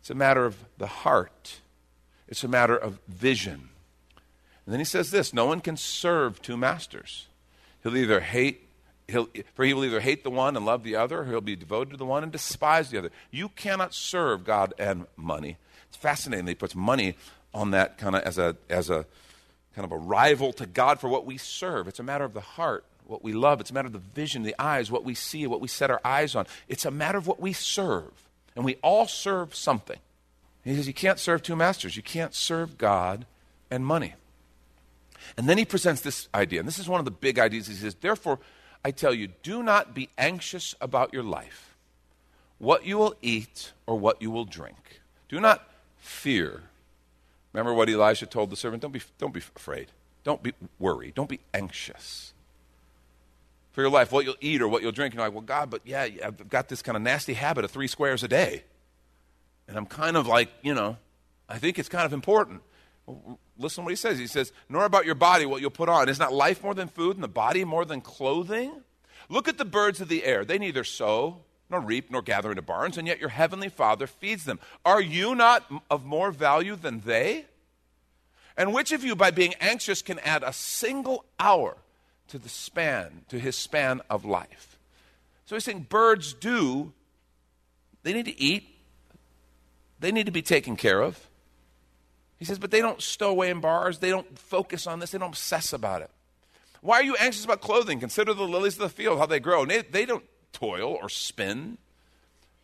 It's 0.00 0.10
a 0.10 0.14
matter 0.14 0.46
of 0.46 0.56
the 0.78 0.86
heart, 0.86 1.60
it's 2.28 2.44
a 2.44 2.48
matter 2.48 2.76
of 2.76 2.98
vision. 3.08 3.68
And 4.64 4.72
then 4.72 4.80
he 4.80 4.84
says 4.84 5.10
this 5.10 5.34
no 5.34 5.44
one 5.44 5.60
can 5.60 5.76
serve 5.76 6.40
two 6.40 6.56
masters. 6.56 7.26
He'll 7.82 7.96
either 7.96 8.20
hate 8.20 8.67
He'll, 9.08 9.28
for 9.54 9.64
he 9.64 9.72
will 9.72 9.86
either 9.86 10.00
hate 10.00 10.22
the 10.22 10.30
one 10.30 10.54
and 10.54 10.66
love 10.66 10.84
the 10.84 10.96
other, 10.96 11.20
or 11.20 11.24
he'll 11.24 11.40
be 11.40 11.56
devoted 11.56 11.90
to 11.90 11.96
the 11.96 12.04
one 12.04 12.22
and 12.22 12.30
despise 12.30 12.90
the 12.90 12.98
other. 12.98 13.10
You 13.30 13.48
cannot 13.48 13.94
serve 13.94 14.44
God 14.44 14.74
and 14.78 15.06
money. 15.16 15.56
It's 15.88 15.96
fascinating 15.96 16.44
that 16.44 16.50
he 16.50 16.54
puts 16.54 16.74
money 16.74 17.16
on 17.54 17.70
that 17.70 17.96
kind 17.96 18.14
of 18.14 18.22
as 18.22 18.36
a, 18.36 18.56
as 18.68 18.90
a 18.90 19.06
kind 19.74 19.86
of 19.86 19.92
a 19.92 19.96
rival 19.96 20.52
to 20.54 20.66
God 20.66 21.00
for 21.00 21.08
what 21.08 21.24
we 21.24 21.38
serve. 21.38 21.88
It's 21.88 21.98
a 21.98 22.02
matter 22.02 22.24
of 22.24 22.34
the 22.34 22.42
heart, 22.42 22.84
what 23.06 23.24
we 23.24 23.32
love. 23.32 23.60
It's 23.60 23.70
a 23.70 23.74
matter 23.74 23.86
of 23.86 23.94
the 23.94 23.98
vision, 23.98 24.42
the 24.42 24.54
eyes, 24.58 24.90
what 24.90 25.04
we 25.04 25.14
see, 25.14 25.46
what 25.46 25.62
we 25.62 25.68
set 25.68 25.90
our 25.90 26.02
eyes 26.04 26.34
on. 26.34 26.46
It's 26.68 26.84
a 26.84 26.90
matter 26.90 27.16
of 27.16 27.26
what 27.26 27.40
we 27.40 27.54
serve. 27.54 28.12
And 28.54 28.64
we 28.64 28.76
all 28.82 29.06
serve 29.06 29.54
something. 29.54 29.98
He 30.64 30.74
says 30.74 30.86
you 30.86 30.92
can't 30.92 31.18
serve 31.18 31.42
two 31.42 31.56
masters. 31.56 31.96
You 31.96 32.02
can't 32.02 32.34
serve 32.34 32.76
God 32.76 33.24
and 33.70 33.86
money. 33.86 34.14
And 35.36 35.48
then 35.48 35.56
he 35.56 35.64
presents 35.64 36.02
this 36.02 36.28
idea, 36.34 36.60
and 36.60 36.68
this 36.68 36.78
is 36.78 36.88
one 36.88 37.00
of 37.00 37.04
the 37.04 37.10
big 37.10 37.38
ideas. 37.38 37.68
He 37.68 37.74
says, 37.74 37.94
Therefore, 37.94 38.38
I 38.84 38.90
tell 38.90 39.12
you, 39.12 39.28
do 39.42 39.62
not 39.62 39.94
be 39.94 40.08
anxious 40.16 40.74
about 40.80 41.12
your 41.12 41.22
life, 41.22 41.76
what 42.58 42.86
you 42.86 42.98
will 42.98 43.14
eat 43.22 43.72
or 43.86 43.96
what 43.96 44.22
you 44.22 44.30
will 44.30 44.44
drink. 44.44 45.00
Do 45.28 45.40
not 45.40 45.68
fear. 45.96 46.62
Remember 47.52 47.74
what 47.74 47.88
Elisha 47.88 48.26
told 48.26 48.50
the 48.50 48.56
servant? 48.56 48.82
Don't 48.82 48.92
be, 48.92 49.02
don't 49.18 49.34
be 49.34 49.40
afraid. 49.40 49.88
Don't 50.24 50.42
be 50.42 50.52
worried. 50.78 51.14
Don't 51.14 51.28
be 51.28 51.40
anxious 51.52 52.32
for 53.78 53.82
your 53.82 53.90
life, 53.90 54.10
what 54.10 54.24
you'll 54.24 54.34
eat 54.40 54.60
or 54.60 54.66
what 54.66 54.82
you'll 54.82 54.90
drink. 54.90 55.14
And 55.14 55.18
you're 55.20 55.28
like, 55.28 55.34
well, 55.34 55.42
God, 55.42 55.70
but 55.70 55.82
yeah, 55.84 56.08
I've 56.24 56.48
got 56.48 56.68
this 56.68 56.82
kind 56.82 56.96
of 56.96 57.02
nasty 57.02 57.34
habit 57.34 57.64
of 57.64 57.70
three 57.70 57.86
squares 57.86 58.24
a 58.24 58.28
day. 58.28 58.64
And 59.68 59.76
I'm 59.76 59.86
kind 59.86 60.16
of 60.16 60.26
like, 60.26 60.50
you 60.62 60.74
know, 60.74 60.96
I 61.48 61.58
think 61.58 61.78
it's 61.78 61.88
kind 61.88 62.04
of 62.04 62.12
important. 62.12 62.62
Listen 63.58 63.82
to 63.82 63.86
what 63.86 63.92
he 63.92 63.96
says. 63.96 64.18
He 64.18 64.26
says, 64.26 64.52
Nor 64.68 64.84
about 64.84 65.06
your 65.06 65.14
body 65.14 65.46
what 65.46 65.60
you'll 65.60 65.70
put 65.70 65.88
on. 65.88 66.08
Is 66.08 66.18
not 66.18 66.32
life 66.32 66.62
more 66.62 66.74
than 66.74 66.88
food 66.88 67.16
and 67.16 67.24
the 67.24 67.28
body 67.28 67.64
more 67.64 67.84
than 67.84 68.00
clothing? 68.00 68.72
Look 69.28 69.48
at 69.48 69.58
the 69.58 69.64
birds 69.64 70.00
of 70.00 70.08
the 70.08 70.24
air. 70.24 70.44
They 70.44 70.58
neither 70.58 70.84
sow 70.84 71.38
nor 71.70 71.80
reap 71.80 72.10
nor 72.10 72.22
gather 72.22 72.50
into 72.50 72.62
barns, 72.62 72.96
and 72.96 73.06
yet 73.06 73.20
your 73.20 73.28
heavenly 73.28 73.68
Father 73.68 74.06
feeds 74.06 74.44
them. 74.44 74.58
Are 74.84 75.00
you 75.00 75.34
not 75.34 75.70
of 75.90 76.04
more 76.04 76.30
value 76.30 76.76
than 76.76 77.00
they? 77.00 77.44
And 78.56 78.72
which 78.72 78.90
of 78.90 79.04
you, 79.04 79.14
by 79.14 79.30
being 79.30 79.54
anxious, 79.60 80.02
can 80.02 80.18
add 80.20 80.42
a 80.42 80.52
single 80.52 81.24
hour 81.38 81.76
to 82.28 82.38
the 82.38 82.48
span, 82.48 83.22
to 83.28 83.38
his 83.38 83.56
span 83.56 84.00
of 84.08 84.24
life? 84.24 84.78
So 85.46 85.56
he's 85.56 85.64
saying 85.64 85.86
birds 85.88 86.32
do, 86.32 86.92
they 88.02 88.12
need 88.12 88.26
to 88.26 88.40
eat, 88.40 88.68
they 90.00 90.10
need 90.10 90.26
to 90.26 90.32
be 90.32 90.42
taken 90.42 90.76
care 90.76 91.02
of. 91.02 91.27
He 92.38 92.44
says, 92.44 92.58
but 92.58 92.70
they 92.70 92.80
don't 92.80 93.02
stow 93.02 93.30
away 93.30 93.50
in 93.50 93.60
bars. 93.60 93.98
They 93.98 94.10
don't 94.10 94.38
focus 94.38 94.86
on 94.86 95.00
this. 95.00 95.10
They 95.10 95.18
don't 95.18 95.30
obsess 95.30 95.72
about 95.72 96.02
it. 96.02 96.10
Why 96.80 97.00
are 97.00 97.04
you 97.04 97.16
anxious 97.16 97.44
about 97.44 97.60
clothing? 97.60 97.98
Consider 97.98 98.32
the 98.34 98.46
lilies 98.46 98.74
of 98.74 98.80
the 98.80 98.88
field, 98.88 99.18
how 99.18 99.26
they 99.26 99.40
grow. 99.40 99.66
They, 99.66 99.82
they 99.82 100.06
don't 100.06 100.24
toil 100.52 100.96
or 101.00 101.08
spin. 101.08 101.78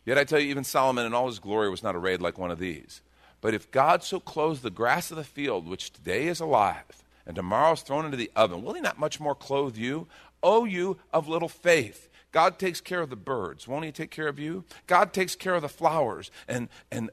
Yet 0.05 0.17
I 0.17 0.23
tell 0.23 0.39
you, 0.39 0.49
even 0.49 0.63
Solomon 0.63 1.05
in 1.05 1.13
all 1.13 1.27
his 1.27 1.39
glory 1.39 1.69
was 1.69 1.83
not 1.83 1.95
arrayed 1.95 2.21
like 2.21 2.37
one 2.37 2.51
of 2.51 2.59
these. 2.59 3.01
But 3.41 3.53
if 3.53 3.69
God 3.71 4.03
so 4.03 4.19
clothes 4.19 4.61
the 4.61 4.69
grass 4.69 5.11
of 5.11 5.17
the 5.17 5.23
field, 5.23 5.67
which 5.67 5.91
today 5.91 6.27
is 6.27 6.39
alive, 6.39 7.03
and 7.25 7.35
tomorrow 7.35 7.73
is 7.73 7.81
thrown 7.81 8.05
into 8.05 8.17
the 8.17 8.31
oven, 8.35 8.63
will 8.63 8.73
he 8.73 8.81
not 8.81 8.99
much 8.99 9.19
more 9.19 9.35
clothe 9.35 9.75
you? 9.75 10.07
O 10.41 10.63
you 10.63 10.97
of 11.11 11.27
little 11.27 11.49
faith. 11.49 12.09
God 12.31 12.59
takes 12.59 12.81
care 12.81 13.01
of 13.01 13.09
the 13.09 13.15
birds. 13.15 13.67
Won't 13.67 13.85
he 13.85 13.91
take 13.91 14.11
care 14.11 14.27
of 14.27 14.39
you? 14.39 14.63
God 14.87 15.13
takes 15.13 15.35
care 15.35 15.55
of 15.55 15.61
the 15.61 15.69
flowers 15.69 16.31
and, 16.47 16.69
and 16.91 17.09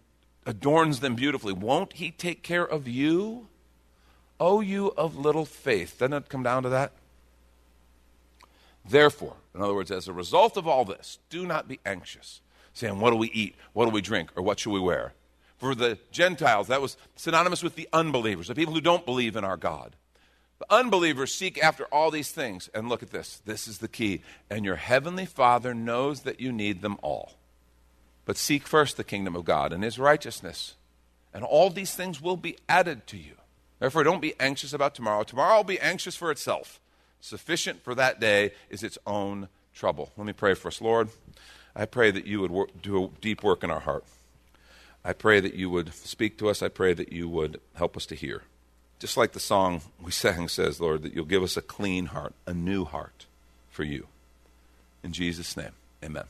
adorns 0.46 1.00
them 1.00 1.14
beautifully. 1.14 1.52
Won't 1.52 1.94
he 1.94 2.10
take 2.10 2.42
care 2.42 2.66
of 2.66 2.88
you? 2.88 3.48
O 4.40 4.60
you 4.60 4.88
of 4.96 5.16
little 5.16 5.44
faith. 5.44 5.98
Doesn't 5.98 6.12
it 6.12 6.28
come 6.28 6.42
down 6.42 6.62
to 6.64 6.68
that? 6.70 6.92
Therefore, 8.84 9.36
in 9.54 9.62
other 9.62 9.74
words, 9.74 9.90
as 9.90 10.08
a 10.08 10.12
result 10.12 10.56
of 10.56 10.66
all 10.66 10.84
this, 10.84 11.18
do 11.30 11.46
not 11.46 11.68
be 11.68 11.78
anxious, 11.86 12.40
saying, 12.72 12.98
What 12.98 13.10
do 13.10 13.16
we 13.16 13.30
eat? 13.30 13.54
What 13.72 13.84
do 13.84 13.92
we 13.92 14.00
drink? 14.00 14.30
Or 14.34 14.42
what 14.42 14.58
should 14.58 14.72
we 14.72 14.80
wear? 14.80 15.12
For 15.58 15.76
the 15.76 15.98
Gentiles, 16.10 16.66
that 16.66 16.82
was 16.82 16.96
synonymous 17.14 17.62
with 17.62 17.76
the 17.76 17.88
unbelievers, 17.92 18.48
the 18.48 18.54
people 18.56 18.74
who 18.74 18.80
don't 18.80 19.06
believe 19.06 19.36
in 19.36 19.44
our 19.44 19.56
God. 19.56 19.94
The 20.58 20.74
unbelievers 20.74 21.34
seek 21.34 21.62
after 21.62 21.86
all 21.86 22.12
these 22.12 22.30
things. 22.30 22.70
And 22.72 22.88
look 22.88 23.02
at 23.02 23.10
this. 23.10 23.42
This 23.44 23.66
is 23.66 23.78
the 23.78 23.88
key. 23.88 24.22
And 24.48 24.64
your 24.64 24.76
heavenly 24.76 25.26
Father 25.26 25.74
knows 25.74 26.20
that 26.20 26.40
you 26.40 26.52
need 26.52 26.82
them 26.82 26.98
all. 27.02 27.34
But 28.24 28.36
seek 28.36 28.66
first 28.66 28.96
the 28.96 29.04
kingdom 29.04 29.34
of 29.34 29.44
God 29.44 29.72
and 29.72 29.82
his 29.82 29.98
righteousness, 29.98 30.74
and 31.34 31.44
all 31.44 31.70
these 31.70 31.94
things 31.94 32.20
will 32.20 32.36
be 32.36 32.56
added 32.68 33.06
to 33.08 33.16
you. 33.16 33.34
Therefore, 33.78 34.04
don't 34.04 34.22
be 34.22 34.34
anxious 34.38 34.72
about 34.72 34.94
tomorrow. 34.94 35.24
Tomorrow 35.24 35.56
will 35.56 35.64
be 35.64 35.80
anxious 35.80 36.14
for 36.14 36.30
itself. 36.30 36.78
Sufficient 37.20 37.82
for 37.82 37.94
that 37.94 38.20
day 38.20 38.52
is 38.70 38.82
its 38.82 38.98
own 39.06 39.48
trouble. 39.74 40.12
Let 40.16 40.26
me 40.26 40.32
pray 40.32 40.54
for 40.54 40.68
us. 40.68 40.80
Lord, 40.80 41.08
I 41.74 41.86
pray 41.86 42.10
that 42.10 42.26
you 42.26 42.40
would 42.40 42.50
work, 42.50 42.70
do 42.80 43.04
a 43.04 43.08
deep 43.20 43.42
work 43.42 43.64
in 43.64 43.70
our 43.70 43.80
heart. 43.80 44.04
I 45.04 45.12
pray 45.12 45.40
that 45.40 45.54
you 45.54 45.68
would 45.70 45.92
speak 45.94 46.38
to 46.38 46.48
us. 46.48 46.62
I 46.62 46.68
pray 46.68 46.94
that 46.94 47.12
you 47.12 47.28
would 47.28 47.60
help 47.74 47.96
us 47.96 48.06
to 48.06 48.14
hear. 48.14 48.42
Just 49.00 49.16
like 49.16 49.32
the 49.32 49.40
song 49.40 49.82
we 50.00 50.12
sang 50.12 50.46
says, 50.46 50.80
Lord, 50.80 51.02
that 51.02 51.12
you'll 51.12 51.24
give 51.24 51.42
us 51.42 51.56
a 51.56 51.62
clean 51.62 52.06
heart, 52.06 52.34
a 52.46 52.54
new 52.54 52.84
heart 52.84 53.26
for 53.68 53.82
you. 53.82 54.06
In 55.02 55.12
Jesus' 55.12 55.56
name, 55.56 55.72
amen. 56.04 56.24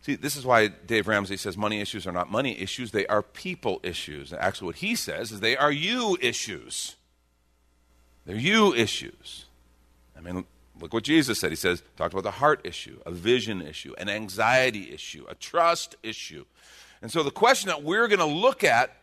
See, 0.00 0.14
this 0.14 0.36
is 0.36 0.46
why 0.46 0.68
Dave 0.68 1.08
Ramsey 1.08 1.36
says 1.36 1.56
money 1.56 1.80
issues 1.80 2.06
are 2.06 2.12
not 2.12 2.30
money 2.30 2.58
issues, 2.60 2.92
they 2.92 3.06
are 3.06 3.22
people 3.22 3.80
issues. 3.82 4.32
And 4.32 4.40
actually, 4.40 4.66
what 4.66 4.76
he 4.76 4.94
says 4.94 5.32
is 5.32 5.40
they 5.40 5.56
are 5.56 5.72
you 5.72 6.16
issues. 6.20 6.96
They're 8.24 8.36
you 8.36 8.74
issues. 8.74 9.46
I 10.16 10.20
mean, 10.20 10.44
look 10.80 10.92
what 10.92 11.04
Jesus 11.04 11.40
said. 11.40 11.50
He 11.50 11.56
says, 11.56 11.82
talked 11.96 12.12
about 12.12 12.24
the 12.24 12.30
heart 12.30 12.60
issue, 12.64 13.00
a 13.06 13.10
vision 13.10 13.62
issue, 13.62 13.94
an 13.98 14.08
anxiety 14.08 14.92
issue, 14.92 15.24
a 15.28 15.34
trust 15.34 15.96
issue. 16.02 16.44
And 17.00 17.10
so 17.10 17.22
the 17.22 17.30
question 17.30 17.68
that 17.68 17.82
we're 17.82 18.08
going 18.08 18.18
to 18.18 18.24
look 18.24 18.64
at 18.64 18.94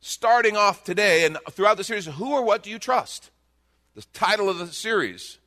starting 0.00 0.56
off 0.56 0.84
today 0.84 1.24
and 1.24 1.38
throughout 1.50 1.76
the 1.76 1.84
series 1.84 2.06
who 2.06 2.32
or 2.32 2.42
what 2.42 2.62
do 2.62 2.70
you 2.70 2.78
trust? 2.78 3.30
The 3.94 4.04
title 4.12 4.48
of 4.48 4.58
the 4.58 4.66
series 4.68 5.38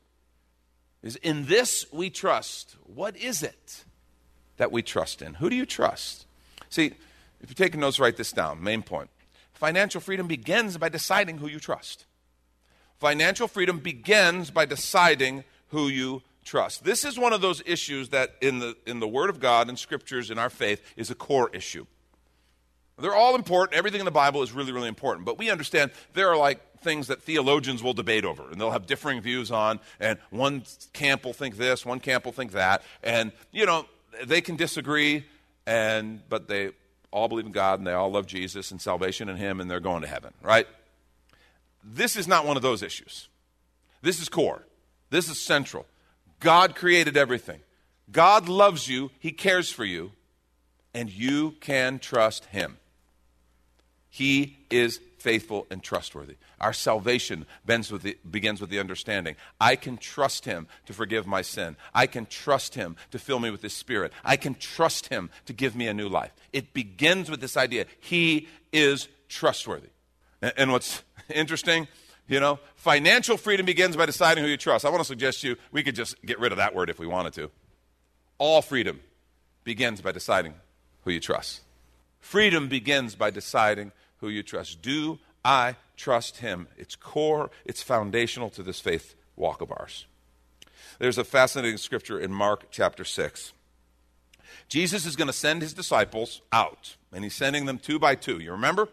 is 1.04 1.16
In 1.18 1.46
This 1.46 1.86
We 1.92 2.10
Trust. 2.10 2.76
What 2.84 3.16
is 3.16 3.44
it? 3.44 3.86
That 4.60 4.72
we 4.72 4.84
trust 4.84 5.22
in. 5.22 5.36
Who 5.36 5.50
do 5.50 5.56
you 5.56 5.66
trust? 5.66 6.26
See, 6.70 6.94
if 7.42 7.50
you're 7.50 7.56
taking 7.56 7.80
notes, 7.80 8.00
write 8.00 8.18
this 8.18 8.32
down. 8.32 8.62
Main 8.62 8.84
point. 8.84 9.10
Financial 9.54 10.00
freedom 10.00 10.28
begins 10.28 10.78
by 10.78 10.90
deciding 10.90 11.40
who 11.40 11.48
you 11.48 11.60
trust. 11.60 12.06
Financial 13.00 13.48
freedom 13.48 13.80
begins 13.80 14.52
by 14.52 14.66
deciding 14.66 15.46
who 15.70 15.88
you 15.88 16.22
trust. 16.44 16.84
This 16.84 17.06
is 17.06 17.18
one 17.18 17.32
of 17.32 17.42
those 17.42 17.64
issues 17.66 18.10
that 18.10 18.36
in 18.42 18.60
the, 18.60 18.76
in 18.86 19.00
the 19.00 19.08
Word 19.08 19.30
of 19.30 19.40
God 19.40 19.70
and 19.70 19.80
Scriptures 19.80 20.30
in 20.30 20.38
our 20.38 20.50
faith 20.50 20.82
is 20.98 21.10
a 21.10 21.16
core 21.16 21.50
issue. 21.54 21.86
They're 22.98 23.16
all 23.16 23.36
important. 23.36 23.78
Everything 23.78 24.02
in 24.02 24.06
the 24.06 24.12
Bible 24.12 24.44
is 24.44 24.52
really, 24.52 24.74
really 24.74 24.90
important. 24.90 25.26
But 25.26 25.38
we 25.38 25.50
understand 25.50 25.92
there 26.14 26.30
are 26.30 26.38
like 26.38 26.60
things 26.80 27.08
that 27.08 27.22
theologians 27.22 27.82
will 27.82 27.94
debate 27.94 28.26
over 28.26 28.50
and 28.50 28.60
they'll 28.60 28.72
have 28.72 28.88
differing 28.88 29.22
views 29.22 29.52
on. 29.52 29.80
And 30.02 30.20
one 30.32 30.64
camp 30.92 31.24
will 31.24 31.34
think 31.34 31.56
this, 31.56 31.86
one 31.86 32.02
camp 32.02 32.26
will 32.26 32.34
think 32.34 32.52
that. 32.52 32.84
And, 33.02 33.32
you 33.54 33.66
know, 33.66 33.86
they 34.24 34.42
can 34.42 34.56
disagree, 34.56 35.26
and 35.66 36.22
but 36.30 36.48
they 36.48 36.72
all 37.12 37.28
believe 37.28 37.46
in 37.46 37.52
God 37.52 37.80
and 37.80 37.88
they 37.88 37.94
all 37.94 38.12
love 38.12 38.28
Jesus 38.28 38.72
and 38.72 38.82
salvation 38.82 39.30
in 39.30 39.38
Him, 39.38 39.60
and 39.60 39.70
they're 39.70 39.80
going 39.80 40.02
to 40.02 40.08
heaven, 40.08 40.34
right? 40.42 40.68
This 41.84 42.16
is 42.16 42.28
not 42.28 42.46
one 42.46 42.58
of 42.58 42.64
those 42.64 42.84
issues. 42.84 43.30
This 44.02 44.22
is 44.22 44.30
core. 44.30 44.64
This 45.10 45.30
is 45.30 45.42
central. 45.42 45.86
God 46.40 46.76
created 46.76 47.18
everything. 47.18 47.62
God 48.12 48.48
loves 48.48 48.88
you. 48.88 49.12
He 49.20 49.32
cares 49.32 49.72
for 49.72 49.86
you. 49.86 50.12
And 50.94 51.10
you 51.10 51.52
can 51.62 52.00
trust 52.00 52.46
Him. 52.46 52.78
He 54.10 54.58
is 54.70 55.00
faithful 55.20 55.68
and 55.70 55.84
trustworthy. 55.84 56.38
Our 56.60 56.74
salvation 56.74 57.46
with 57.66 58.02
the, 58.02 58.18
begins 58.30 58.62
with 58.62 58.70
the 58.70 58.80
understanding 58.80 59.36
I 59.60 59.76
can 59.76 59.98
trust 59.98 60.46
Him 60.46 60.68
to 60.86 60.94
forgive 60.94 61.28
my 61.28 61.42
sin. 61.42 61.76
I 61.94 62.08
can 62.08 62.26
trust 62.26 62.76
Him 62.76 62.96
to 63.12 63.20
fill 63.20 63.40
me 63.40 63.52
with 63.52 63.62
His 63.62 63.74
Spirit. 63.74 64.14
I 64.24 64.38
can 64.38 64.56
trust 64.56 65.08
Him 65.08 65.30
to 65.46 65.54
give 65.54 65.76
me 65.76 65.88
a 65.88 65.94
new 65.94 66.10
life. 66.10 66.32
It 66.54 66.74
begins 66.74 67.30
with 67.30 67.42
this 67.42 67.58
idea 67.58 67.86
He 68.00 68.48
is 68.72 69.08
trustworthy. 69.28 69.90
And, 70.42 70.54
and 70.58 70.72
what's 70.72 71.04
interesting, 71.30 71.88
you 72.28 72.40
know, 72.40 72.60
financial 72.76 73.38
freedom 73.38 73.66
begins 73.66 73.96
by 73.96 74.06
deciding 74.06 74.44
who 74.44 74.50
you 74.50 74.58
trust. 74.58 74.86
I 74.86 74.90
want 74.90 75.02
to 75.02 75.08
suggest 75.08 75.42
to 75.42 75.50
you 75.50 75.56
we 75.72 75.84
could 75.84 75.96
just 75.96 76.22
get 76.24 76.40
rid 76.40 76.52
of 76.52 76.58
that 76.58 76.74
word 76.74 76.90
if 76.90 77.00
we 77.00 77.08
wanted 77.08 77.34
to. 77.34 77.52
All 78.38 78.62
freedom 78.62 79.02
begins 79.64 80.02
by 80.02 80.12
deciding 80.12 80.54
who 81.04 81.12
you 81.12 81.20
trust. 81.20 81.62
Freedom 82.20 82.68
begins 82.68 83.16
by 83.16 83.30
deciding 83.30 83.92
who 84.20 84.30
you 84.30 84.44
trust. 84.44 84.82
Do 84.82 85.20
I 85.44 85.76
trust 85.98 86.38
him? 86.38 86.68
It's 86.78 86.96
core, 86.96 87.50
it's 87.66 87.82
foundational 87.82 88.50
to 88.52 88.64
this 88.64 88.80
faith 88.80 89.16
walk 89.36 89.62
of 89.62 89.72
ours. 89.72 90.06
There's 91.00 91.18
a 91.18 91.24
fascinating 91.24 91.78
scripture 91.78 92.20
in 92.20 92.34
Mark 92.34 92.68
chapter 92.72 93.06
6. 93.06 93.54
Jesus 94.68 95.06
is 95.06 95.16
going 95.16 95.28
to 95.28 95.34
send 95.34 95.62
his 95.62 95.74
disciples 95.74 96.42
out, 96.52 96.96
and 97.14 97.24
he's 97.24 97.36
sending 97.36 97.66
them 97.66 97.80
two 97.80 98.00
by 98.00 98.16
two. 98.16 98.40
You 98.40 98.52
remember? 98.52 98.90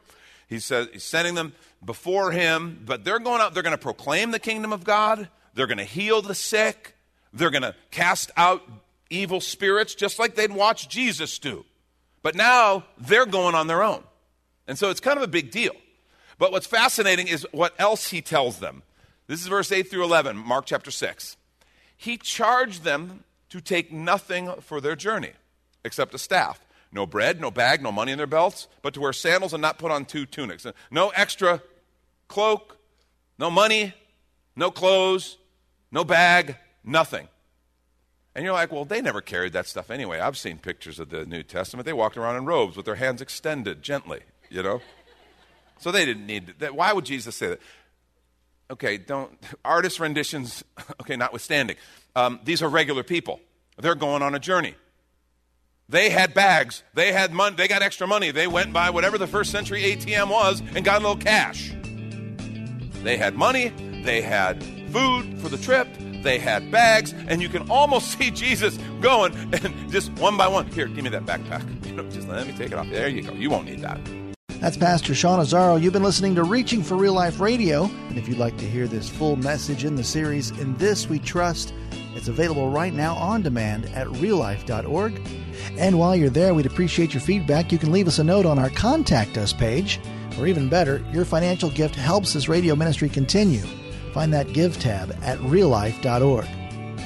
He 0.48 0.60
says 0.60 0.88
he's 0.92 1.02
sending 1.02 1.34
them 1.34 1.52
before 1.84 2.30
him, 2.30 2.80
but 2.84 3.04
they're 3.04 3.18
going 3.18 3.40
out, 3.40 3.54
they're 3.54 3.62
going 3.62 3.76
to 3.76 3.78
proclaim 3.78 4.30
the 4.30 4.38
kingdom 4.38 4.72
of 4.72 4.84
God, 4.84 5.28
they're 5.54 5.66
going 5.66 5.78
to 5.78 5.84
heal 5.84 6.22
the 6.22 6.34
sick, 6.34 6.94
they're 7.32 7.50
going 7.50 7.62
to 7.62 7.74
cast 7.90 8.30
out 8.36 8.62
evil 9.10 9.40
spirits, 9.40 9.94
just 9.94 10.18
like 10.18 10.34
they'd 10.34 10.52
watch 10.52 10.88
Jesus 10.88 11.38
do. 11.38 11.64
But 12.22 12.34
now 12.34 12.84
they're 12.98 13.26
going 13.26 13.54
on 13.54 13.66
their 13.66 13.82
own. 13.82 14.02
And 14.66 14.78
so 14.78 14.90
it's 14.90 15.00
kind 15.00 15.16
of 15.16 15.22
a 15.22 15.28
big 15.28 15.50
deal. 15.50 15.74
But 16.38 16.52
what's 16.52 16.66
fascinating 16.66 17.28
is 17.28 17.46
what 17.52 17.74
else 17.78 18.08
he 18.10 18.20
tells 18.20 18.58
them. 18.58 18.82
This 19.26 19.40
is 19.40 19.46
verse 19.46 19.72
8 19.72 19.90
through 19.90 20.04
11, 20.04 20.36
Mark 20.36 20.66
chapter 20.66 20.90
6. 20.90 21.36
He 21.96 22.16
charged 22.16 22.84
them 22.84 23.24
to 23.48 23.60
take 23.60 23.92
nothing 23.92 24.52
for 24.60 24.80
their 24.80 24.96
journey 24.96 25.32
except 25.84 26.14
a 26.14 26.18
staff. 26.18 26.60
No 26.92 27.06
bread, 27.06 27.40
no 27.40 27.50
bag, 27.50 27.82
no 27.82 27.90
money 27.90 28.12
in 28.12 28.18
their 28.18 28.26
belts, 28.26 28.68
but 28.82 28.94
to 28.94 29.00
wear 29.00 29.12
sandals 29.12 29.52
and 29.52 29.62
not 29.62 29.78
put 29.78 29.90
on 29.90 30.04
two 30.04 30.26
tunics. 30.26 30.66
No 30.90 31.08
extra 31.10 31.62
cloak, 32.28 32.78
No 33.38 33.50
money, 33.50 33.92
no 34.54 34.70
clothes, 34.70 35.36
no 35.90 36.04
bag, 36.04 36.56
nothing. 36.82 37.28
And 38.34 38.44
you're 38.44 38.54
like, 38.54 38.72
well, 38.72 38.84
they 38.84 39.00
never 39.00 39.20
carried 39.20 39.52
that 39.52 39.66
stuff 39.66 39.90
anyway. 39.90 40.20
I've 40.20 40.36
seen 40.36 40.58
pictures 40.58 40.98
of 40.98 41.10
the 41.10 41.26
New 41.26 41.42
Testament. 41.42 41.86
They 41.86 41.92
walked 41.92 42.16
around 42.16 42.36
in 42.36 42.44
robes 42.44 42.76
with 42.76 42.86
their 42.86 42.96
hands 42.96 43.20
extended 43.20 43.82
gently, 43.82 44.20
you 44.50 44.62
know? 44.62 44.80
So 45.78 45.90
they 45.90 46.04
didn't 46.04 46.26
need 46.26 46.54
that. 46.58 46.74
Why 46.74 46.92
would 46.92 47.04
Jesus 47.04 47.36
say 47.36 47.48
that? 47.48 47.60
Okay, 48.70 48.98
don't, 48.98 49.30
artist 49.64 50.00
renditions, 50.00 50.64
okay, 51.00 51.16
notwithstanding. 51.16 51.76
Um, 52.16 52.40
these 52.44 52.62
are 52.62 52.68
regular 52.68 53.02
people. 53.02 53.40
They're 53.78 53.94
going 53.94 54.22
on 54.22 54.34
a 54.34 54.38
journey. 54.38 54.74
They 55.88 56.10
had 56.10 56.34
bags. 56.34 56.82
They 56.94 57.12
had 57.12 57.32
money. 57.32 57.54
They 57.54 57.68
got 57.68 57.82
extra 57.82 58.06
money. 58.06 58.32
They 58.32 58.48
went 58.48 58.72
by 58.72 58.90
whatever 58.90 59.18
the 59.18 59.26
first 59.26 59.52
century 59.52 59.82
ATM 59.82 60.30
was 60.30 60.60
and 60.74 60.84
got 60.84 61.00
a 61.00 61.06
little 61.06 61.16
cash. 61.16 61.72
They 63.04 63.16
had 63.16 63.36
money. 63.36 63.68
They 64.02 64.20
had 64.20 64.64
food 64.90 65.38
for 65.40 65.48
the 65.48 65.58
trip. 65.58 65.86
They 66.22 66.40
had 66.40 66.72
bags, 66.72 67.12
and 67.12 67.40
you 67.40 67.48
can 67.48 67.70
almost 67.70 68.10
see 68.18 68.32
Jesus 68.32 68.78
going 69.00 69.32
and 69.54 69.92
just 69.92 70.10
one 70.14 70.36
by 70.36 70.48
one. 70.48 70.66
Here, 70.66 70.88
give 70.88 71.04
me 71.04 71.10
that 71.10 71.24
backpack. 71.24 71.64
You 71.86 72.02
know, 72.02 72.10
just 72.10 72.28
let 72.28 72.46
me 72.46 72.52
take 72.52 72.72
it 72.72 72.74
off. 72.74 72.90
There 72.90 73.08
you 73.08 73.22
go. 73.22 73.32
You 73.32 73.48
won't 73.48 73.64
need 73.64 73.80
that. 73.80 73.98
That's 74.60 74.76
Pastor 74.76 75.14
Sean 75.14 75.38
Azzaro. 75.38 75.80
You've 75.80 75.92
been 75.92 76.02
listening 76.02 76.34
to 76.34 76.42
Reaching 76.42 76.82
for 76.82 76.96
Real 76.96 77.12
Life 77.12 77.40
Radio. 77.40 77.84
And 78.08 78.16
if 78.16 78.26
you'd 78.26 78.38
like 78.38 78.56
to 78.56 78.64
hear 78.64 78.88
this 78.88 79.08
full 79.08 79.36
message 79.36 79.84
in 79.84 79.94
the 79.94 80.02
series, 80.02 80.50
In 80.58 80.76
This 80.76 81.08
We 81.08 81.18
Trust, 81.18 81.74
it's 82.14 82.28
available 82.28 82.70
right 82.70 82.94
now 82.94 83.14
on 83.16 83.42
demand 83.42 83.84
at 83.94 84.06
reallife.org. 84.06 85.20
And 85.76 85.98
while 85.98 86.16
you're 86.16 86.30
there, 86.30 86.54
we'd 86.54 86.66
appreciate 86.66 87.12
your 87.12 87.20
feedback. 87.20 87.70
You 87.70 87.78
can 87.78 87.92
leave 87.92 88.08
us 88.08 88.18
a 88.18 88.24
note 88.24 88.46
on 88.46 88.58
our 88.58 88.70
Contact 88.70 89.36
Us 89.36 89.52
page, 89.52 90.00
or 90.38 90.46
even 90.46 90.68
better, 90.68 91.04
your 91.12 91.26
financial 91.26 91.70
gift 91.70 91.94
helps 91.94 92.32
this 92.32 92.48
radio 92.48 92.74
ministry 92.74 93.10
continue. 93.10 93.62
Find 94.14 94.32
that 94.32 94.54
Give 94.54 94.78
tab 94.78 95.16
at 95.22 95.38
reallife.org. 95.40 96.46